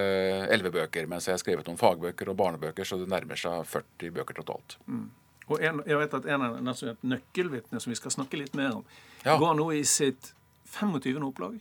[0.51, 1.07] elleve bøker.
[1.07, 4.75] Mens jeg har skrevet om fagbøker og barnebøker, så det nærmer seg 40 bøker totalt.
[4.83, 5.05] Mm.
[5.47, 8.57] Og en, jeg vet at en av altså et nøkkelvitne som vi skal snakke litt
[8.59, 8.83] mer om,
[9.23, 9.37] ja.
[9.39, 10.33] går nå i sitt
[10.75, 11.23] 25.
[11.23, 11.55] opplag.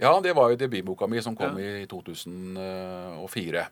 [0.00, 1.82] Ja, det var jo debutboka mi som kom ja.
[1.82, 3.66] i 2004.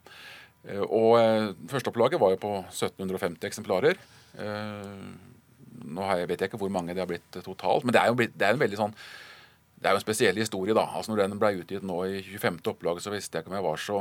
[0.68, 4.04] Eh, og eh, førsteopplaget var jo på 1750 eksemplarer.
[5.80, 8.16] Nå jeg, vet jeg ikke hvor mange det har blitt totalt, men det er jo,
[8.20, 8.96] det er en veldig sånn
[9.80, 10.82] det er jo en spesiell historie, da.
[10.92, 12.58] Altså Når den ble utgitt nå i 25.
[12.68, 14.00] opplaget, så visste jeg ikke om jeg var så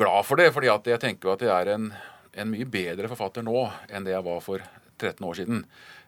[0.00, 0.52] glad for det.
[0.54, 1.90] fordi jeg tenker jo at jeg er en,
[2.32, 4.64] en mye bedre forfatter nå enn det jeg var for
[4.96, 5.66] 13 år siden.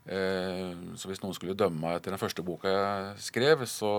[0.09, 3.91] Eh, så hvis noen skulle dømme meg etter den første boka jeg skrev, så,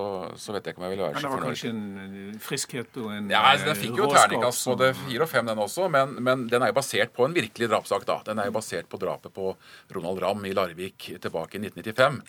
[0.42, 1.36] så vet jeg ikke om jeg ville være så fornøyd.
[1.36, 4.90] Men det var kanskje en friskhet og en Ja, altså, Den fikk jo terningkast både
[5.04, 5.86] fire og fem, den også.
[5.94, 8.08] Men, men, den er jo basert på en virkelig drapssak.
[8.10, 8.18] da.
[8.26, 9.52] Den er jo basert på drapet på
[9.98, 12.20] Ronald Ramm i Larvik tilbake i 1995.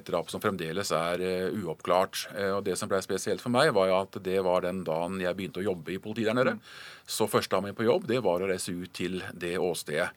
[0.00, 2.24] Et drap som fremdeles er uh, uoppklart.
[2.32, 5.36] Uh, og Det som ble spesielt for meg, var at det var den dagen jeg
[5.36, 6.56] begynte å jobbe i politiet der nede.
[6.56, 6.64] Mm.
[7.04, 10.08] Så første dagen min på jobb, det var å reise ut til det åstedet.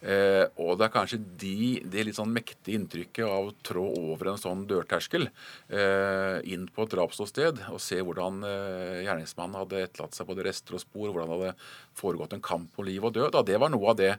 [0.00, 1.56] Eh, og det er kanskje de,
[1.92, 6.86] det litt sånn mektige inntrykket av å trå over en sånn dørterskel eh, inn på
[6.86, 11.28] et drapsåsted og se hvordan eh, gjerningsmannen hadde etterlatt seg både rester og spor, hvordan
[11.28, 11.70] det hadde
[12.00, 13.34] foregått en kamp på liv og død.
[13.36, 13.44] Da.
[13.44, 14.14] Det var noe av det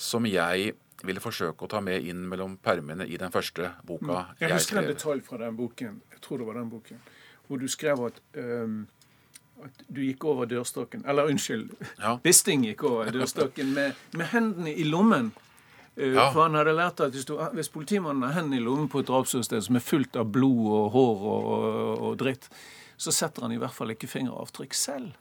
[0.00, 0.74] som jeg
[1.06, 4.16] ville forsøke å ta med inn mellom permene i den første boka mm.
[4.16, 4.48] jeg, jeg skrev.
[4.50, 7.04] Jeg husker en detalj fra den boken, jeg tror det var den boken,
[7.46, 8.80] hvor du skrev at um
[9.66, 12.16] at du gikk over dørstokken Eller unnskyld, ja.
[12.24, 15.32] Bisting gikk over dørstokken med, med hendene i lommen.
[15.98, 16.30] Uh, ja.
[16.32, 19.08] For han hadde lært at hvis, du, hvis politimannen har hendene i lommen på et
[19.10, 22.50] drapsåsted som er fullt av blod og hår og, og, og, dritt,
[23.00, 25.12] så setter han i hvert fall ikke fingeravtrykk selv.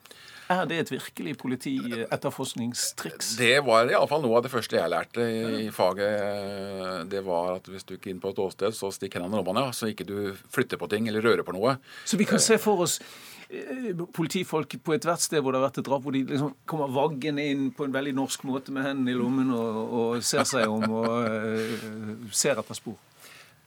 [0.49, 3.35] Er det et virkelig politietterforskningstriks?
[3.37, 5.21] Det var iallfall noe av det første jeg lærte
[5.61, 7.05] i faget.
[7.11, 9.69] Det var at hvis du gikk inn på et åsted, så stikk hendene i lommene,
[9.77, 11.77] så ikke du flytter på ting eller rører på noe.
[12.01, 13.38] Så vi kan se for oss Eh,
[14.13, 17.45] politifolk på ethvert sted hvor det har vært et drap, hvor de liksom kommer vaggende
[17.49, 20.85] inn på en veldig norsk måte med hendene i lommen og, og ser seg om
[20.85, 22.99] og uh, ser etter spor.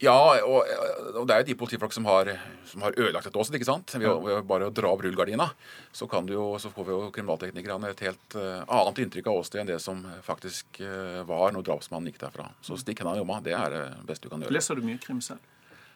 [0.03, 0.67] Ja, og,
[1.15, 2.33] og, det er jo de politifolk som har,
[2.67, 3.55] som har ødelagt et også.
[3.55, 3.93] ikke sant?
[3.95, 5.47] Ved, ved bare å dra opp rullegardina,
[5.95, 9.79] så, så, får vi jo kriminalteknikerne et helt uh, annet inntrykk av åstedet enn det
[9.83, 12.49] som faktisk uh, var når drapsmannen gikk derfra.
[12.67, 13.39] Så stikk hendene i lomma.
[13.47, 14.55] Det er det beste du kan gjøre.
[14.59, 15.43] Leser du mye krim selv?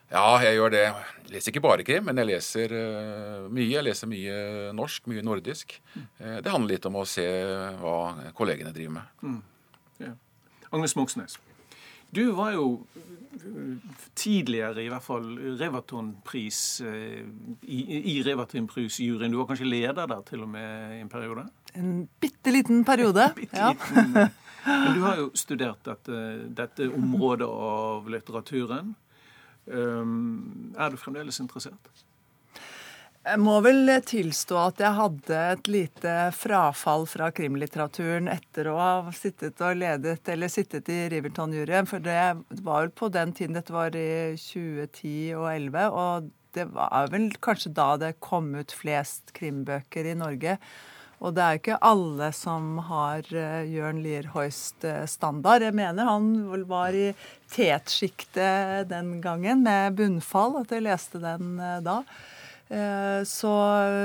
[0.07, 0.85] Ja, jeg gjør det.
[1.27, 3.67] Jeg leser ikke bare krim, men jeg leser uh, mye.
[3.73, 4.37] Jeg leser mye
[4.77, 5.75] norsk, mye nordisk.
[5.97, 7.27] Uh, det handler litt om å se
[7.81, 7.97] hva
[8.39, 9.17] kollegene driver med.
[9.27, 9.41] Mm.
[10.05, 10.13] Ja.
[10.71, 11.39] Agnes Moxnes,
[12.15, 12.69] du var jo
[14.17, 15.27] tidligere i hvert fall
[15.59, 17.23] Revatonpris uh,
[17.67, 17.81] i,
[18.15, 19.35] i Revatonpris-juryen.
[19.35, 21.49] Du var kanskje leder der til og med i en periode?
[21.75, 23.75] En bitte liten periode, bitte ja.
[23.75, 24.31] Liten.
[24.67, 26.23] Men du har jo studert dette,
[26.59, 28.95] dette området av litteraturen.
[29.67, 31.91] Ehm, er du fremdeles interessert?
[33.27, 39.15] Jeg må vel tilstå at jeg hadde et lite frafall fra krimlitteraturen etter å ha
[39.17, 41.91] sittet og ledet, eller sittet i Riverton-juryen.
[41.91, 42.21] For det
[42.63, 47.27] var vel på den tiden, dette var i 2010 og 2011, og det var vel
[47.43, 50.55] kanskje da det kom ut flest krimbøker i Norge.
[51.25, 55.65] Og det er jo ikke alle som har uh, Jørn Lier Hoist-standard.
[55.65, 56.33] Jeg mener han
[56.69, 57.11] var i
[57.53, 62.03] tetsjiktet den gangen, med bunnfall, at jeg leste den uh, da.
[62.67, 63.51] Uh, så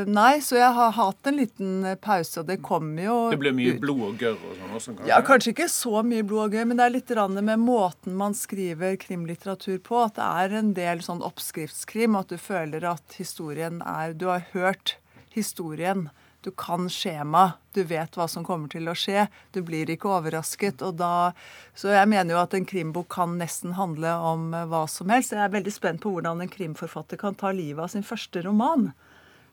[0.05, 3.73] nei, så jeg har hatt en liten pause, og det kommer jo Det ble mye
[3.81, 4.93] blod og gørr og sånn også?
[4.93, 5.09] Kanskje?
[5.09, 8.37] Ja, kanskje ikke så mye blod og gørr, men det er litt med måten man
[8.37, 9.99] skriver krimlitteratur på.
[10.05, 14.45] At det er en del sånn oppskriftskrim, at du føler at historien er Du har
[14.53, 14.95] hørt
[15.33, 16.07] historien.
[16.41, 17.51] Du kan skjema.
[17.73, 19.27] Du vet hva som kommer til å skje.
[19.53, 20.81] Du blir ikke overrasket.
[20.81, 21.33] og da,
[21.77, 25.35] Så jeg mener jo at en krimbok kan nesten handle om eh, hva som helst.
[25.35, 28.89] Jeg er veldig spent på hvordan en krimforfatter kan ta livet av sin første roman.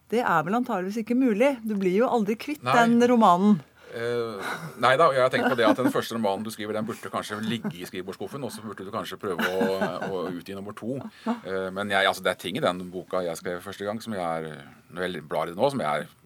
[0.08, 1.58] Det er vel antageligvis ikke mulig.
[1.60, 2.78] Du blir jo aldri kvitt Nei.
[2.80, 3.60] den romanen.
[3.88, 4.36] Uh,
[4.76, 7.08] nei da, jeg har tenkt på det at den første romanen du skriver, den burde
[7.08, 10.98] kanskje ligge i skrivebordsskuffen, og så burde du kanskje prøve å, å utgi nummer to.
[11.24, 14.16] Uh, men jeg, altså, det er ting i den boka jeg skrev første gang, som
[14.16, 16.17] jeg er, når jeg blar i det nå, som jeg er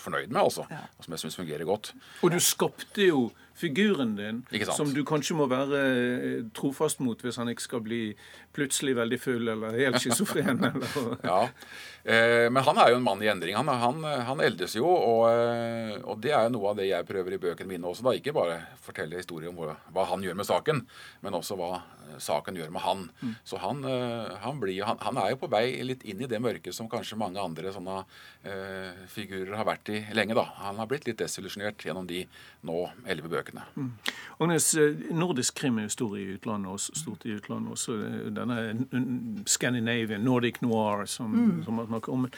[0.00, 0.66] fornøyd med, altså.
[0.70, 0.84] Ja.
[0.98, 1.94] Og som jeg syns fungerer godt.
[2.22, 4.42] Og du skapte jo figuren din,
[4.74, 8.02] som du kanskje må være eh, trofast mot hvis han ikke skal bli
[8.54, 10.62] plutselig veldig full eller helt schizofren.
[11.30, 11.40] ja.
[12.04, 13.54] Eh, men han er jo en mann i endring.
[13.56, 17.08] Han, han, han eldes jo, og, eh, og, det er jo noe av det jeg
[17.08, 18.08] prøver i bøkene mine også.
[18.08, 20.82] da, Ikke bare fortelle historier om hva, hva han gjør med saken,
[21.22, 21.76] men også hva
[22.20, 23.06] saken gjør med han.
[23.22, 23.32] Mm.
[23.46, 23.80] Så han,
[24.42, 27.42] han, blir, han, er jo på vei litt inn i det mørket som kanskje mange
[27.42, 30.36] andre sånne uh, figurer har vært i lenge.
[30.36, 30.44] da.
[30.60, 32.22] Han har blitt litt desillusjonert gjennom de
[32.68, 33.62] nå elleve bøkene bøkene.
[33.74, 33.92] Mm.
[34.40, 34.76] Agnes,
[35.10, 37.96] Nordisk krim er jo stor i utlandet også, stort i utlandet også.
[38.34, 41.64] Denne Scandinavian, Nordic noir, som, mm.
[41.64, 42.28] som man snakker om.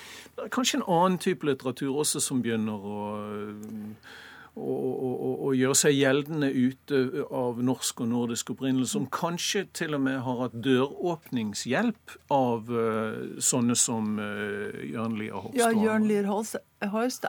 [0.53, 3.01] Kanskje en annen type litteratur også som begynner å
[4.57, 7.01] å, gjøre seg gjeldende ute
[7.35, 13.37] av norsk og nordisk opprinnelse, som kanskje til og med har hatt døråpningshjelp av uh,
[13.43, 15.59] sånne som uh, Jørn Lier Holst.
[15.61, 16.59] Ja, Jørn Lier Holst,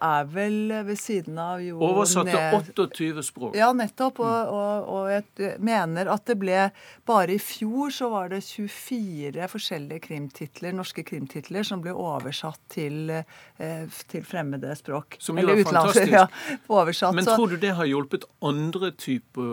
[0.03, 3.55] er vel ved siden av jo Oversatt til 28 språk.
[3.55, 4.19] Ja, nettopp.
[4.19, 6.65] Og, og, og, jeg mener at det ble
[7.07, 13.11] Bare i fjor så var det 24 forskjellige krimtitler, norske krimtitler som ble oversatt til,
[13.11, 15.17] eh, til fremmede språk.
[15.23, 16.11] Som jo er fantastisk.
[16.11, 16.25] Ja,
[16.67, 19.47] oversatt, Men tror du det har hjulpet andre type,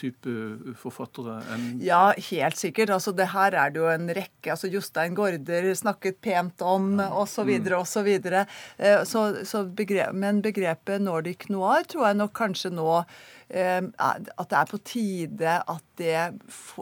[0.00, 0.34] type
[0.80, 2.92] forfattere enn Ja, helt sikkert.
[2.94, 4.52] Altså, det her er det jo en rekke.
[4.54, 7.50] altså Jostein Gaarder snakket pent om, osv.,
[7.80, 8.08] osv.
[8.20, 8.44] Så,
[8.78, 14.50] eh, så så begrep, men begrepet nordic noir tror jeg nok kanskje nå eh, at
[14.50, 16.20] det er på tide at det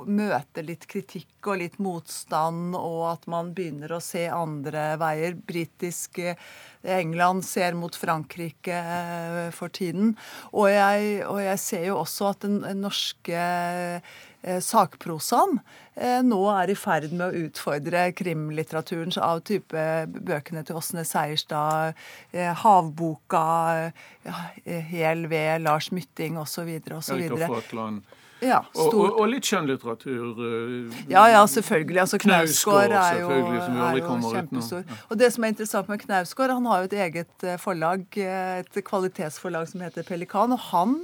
[0.07, 5.39] møter litt kritikk og litt motstand, og at man begynner å se andre veier.
[5.49, 6.39] Britisk eh,
[6.83, 10.15] England ser mot Frankrike eh, for tiden.
[10.53, 15.59] Og jeg, og jeg ser jo også at den norske eh, sakprosaen
[15.99, 21.99] eh, nå er i ferd med å utfordre krimlitteraturen av type bøkene til Åsne Seierstad,
[22.63, 23.91] Havboka,
[24.93, 26.71] Hel ved Lars Mytting osv.
[27.01, 27.27] osv.
[28.45, 30.39] Ja, og, og, og, litt skjønnlitteratur.
[30.39, 32.01] Uh, ja, ja, selvfølgelig.
[32.05, 34.85] Altså, Knausgård er jo, er jo kjempestor.
[34.85, 34.99] Ja.
[35.09, 38.61] Og det som er interessant med Knausgård, han har jo et eget eh, forlag, eh,
[38.63, 40.55] et kvalitetsforlag som heter Pelikan.
[40.55, 40.97] Og han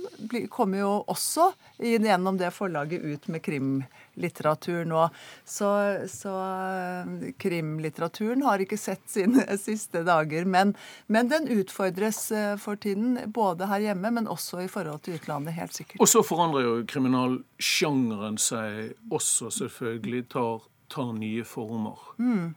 [0.55, 1.51] kommer jo også
[1.83, 3.75] gjennom det forlaget ut med krim
[4.21, 5.07] litteratur nå.
[5.45, 5.69] Så,
[6.11, 10.45] så eh, krimlitteraturen har ikke sett sine siste dager.
[10.49, 10.75] Men,
[11.07, 15.57] men, den utfordres eh, for tiden, både her hjemme, men også i forhold til utlandet,
[15.59, 16.01] helt sikkert.
[16.01, 20.27] Og så forandrer jo kriminalsjangeren seg også, selvfølgelig.
[20.35, 22.01] Tar, tar nye former.
[22.19, 22.55] Mm.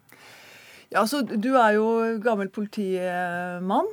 [0.91, 1.88] Ja, altså, Du er jo
[2.24, 3.89] gammel politimann.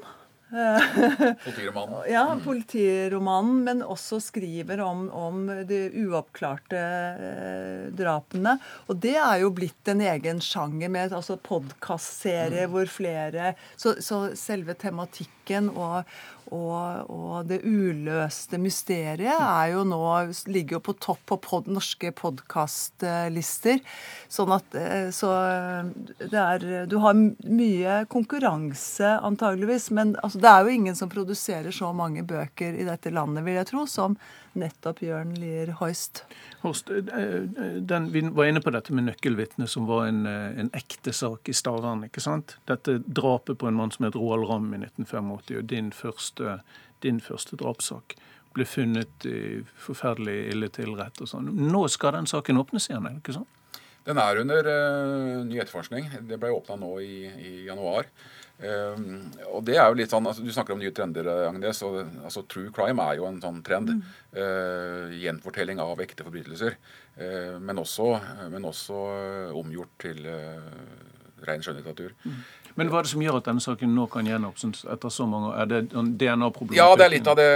[1.44, 2.02] Politiromanen.
[2.10, 8.56] ja, politiromanen, men også skriver om, om de uoppklarte eh, drapene.
[8.88, 12.74] Og det er jo blitt en egen sjanger med altså podkastserie mm.
[12.74, 16.04] hvor flere så, så selve tematikken og,
[16.54, 20.00] og, og, det uløste mysteriet er jo nå,
[20.52, 23.82] ligger jo på topp på pod, norske podkastlister.
[24.28, 25.30] Sånn at eh, Så
[26.20, 29.90] det er Du har mye konkurranse, antageligvis.
[29.90, 33.60] Men altså, det er jo ingen som produserer så mange bøker i dette landet, vil
[33.60, 34.18] jeg tro, som
[34.58, 36.24] nettopp Jørn Lier Hoist.
[36.62, 40.70] Horst, eh, eh, den, Vi var inne på dette med nøkkelvitnet, som var en, en
[40.72, 42.06] ekte sak i Stavern.
[42.06, 42.56] ikke sant?
[42.70, 46.58] Dette drapet på en mann som het Roald Ramm i 1985, og din første
[47.04, 48.16] din første drapssak
[48.54, 49.38] ble funnet i
[49.86, 51.50] forferdelig ille tilrett og sånn.
[51.72, 53.60] Nå skal den saken åpnes igjen, er det ikke sant?
[54.04, 56.10] Den er under uh, ny etterforskning.
[56.28, 58.10] Det ble åpna nå i, i januar.
[58.54, 61.82] Um, og det er jo litt sånn, altså, Du snakker om nye trender, Agnes.
[61.82, 63.96] og altså, True crime er jo en sånn trend.
[63.96, 64.04] Mm.
[64.36, 66.78] Uh, gjenfortelling av ekte forbrytelser.
[67.18, 68.12] Uh, men også,
[68.54, 69.00] men også
[69.58, 70.22] omgjort til
[71.44, 72.14] ren skjønnlitteratur.
[72.24, 72.38] Mm.
[72.74, 75.52] Men hva er det som gjør at denne saken nå kan gjenåpnes etter så mange
[75.52, 75.58] år?
[75.62, 75.80] Er det
[76.18, 76.78] DNA-problemer?
[76.78, 77.50] Ja, det er litt av det,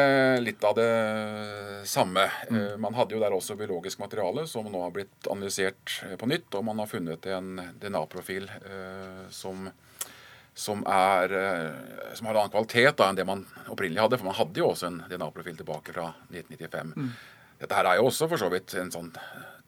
[0.44, 0.90] litt av det
[1.90, 2.28] samme.
[2.50, 2.58] Mm.
[2.60, 6.30] Eh, man hadde jo der også biologisk materiale som nå har blitt analysert eh, på
[6.30, 9.66] nytt, og man har funnet en DNA-profil eh, som,
[10.58, 11.32] som, er,
[12.18, 14.18] som har en annen kvalitet da, enn det man opprinnelig hadde.
[14.18, 16.94] For man hadde jo også en DNA-profil tilbake fra 1995.
[16.96, 17.12] Mm.
[17.60, 19.12] Dette her er jo også for så vidt en sånn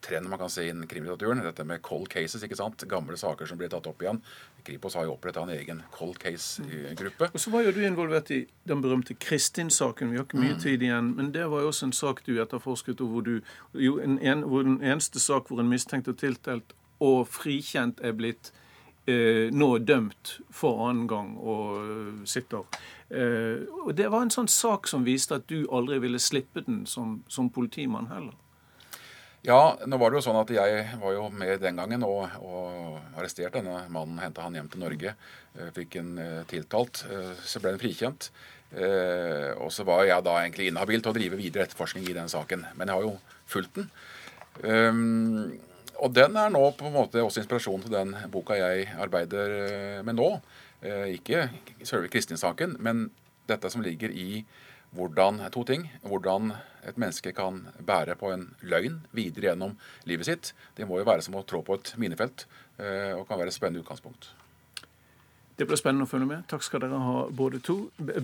[0.01, 1.43] trend man kan se innen krimlitteraturen.
[1.45, 2.85] Dette med cold cases, ikke sant?
[2.89, 4.21] gamle saker som blir tatt opp igjen.
[4.65, 7.31] Kripos har jo oppretta en egen cold case-gruppe.
[7.35, 10.11] Og Så var jo du involvert i den berømte Kristin-saken.
[10.11, 10.63] Vi har ikke mye mm.
[10.63, 11.13] tid igjen.
[11.17, 13.41] Men det var jo også en sak du etterforsket, hvor, du,
[13.75, 18.17] jo, en, en, hvor den eneste sak hvor en mistenkt og tiltalt og frikjent er
[18.17, 18.67] blitt eh,
[19.09, 22.67] nå dømt for annen gang og uh, sitter.
[23.11, 26.85] Eh, og Det var en sånn sak som viste at du aldri ville slippe den
[26.87, 28.37] som, som politimann heller.
[29.43, 32.99] Ja, nå var det jo sånn at jeg var jo med den gangen og, og
[33.17, 34.21] arresterte denne mannen.
[34.21, 35.15] Henta han hjem til Norge.
[35.57, 36.13] Eh, fikk en
[36.51, 37.03] tiltalt.
[37.41, 38.31] Så ble han frikjent.
[38.71, 42.69] Og så var jeg da egentlig inhabil til å drive videre etterforskning i den saken.
[42.79, 43.17] Men jeg har jo
[43.51, 43.89] fulgt den.
[46.01, 50.17] Og den er nå på en måte også inspirasjonen til den boka jeg arbeider med
[50.17, 50.29] nå.
[51.13, 51.51] ikke
[51.85, 53.11] selve Kristin-saken, men
[53.51, 54.45] dette som ligger i
[54.97, 55.87] hvordan, to ting.
[56.03, 56.55] Hvordan
[56.89, 59.77] et menneske kan bære på en løgn videre gjennom
[60.09, 60.53] livet sitt.
[60.77, 62.47] Det må jo være som å trå på et minefelt,
[62.79, 64.33] eh, og kan være et spennende utgangspunkt.
[65.61, 66.45] Det blir spennende å følge med.
[66.49, 67.27] Takk skal dere ha,
[67.69, 67.75] to,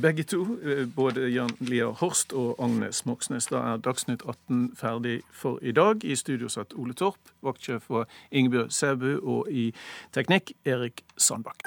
[0.00, 0.38] begge to.
[0.64, 3.50] Eh, både Jan Lier Horst og Agnes Moxnes.
[3.52, 6.00] Da er Dagsnytt 18 ferdig for i dag.
[6.00, 9.74] I studio satt Ole Torp, vaktsjef var Ingebjørg Sæbu, og i
[10.16, 11.60] teknikk Erik Sandbakk.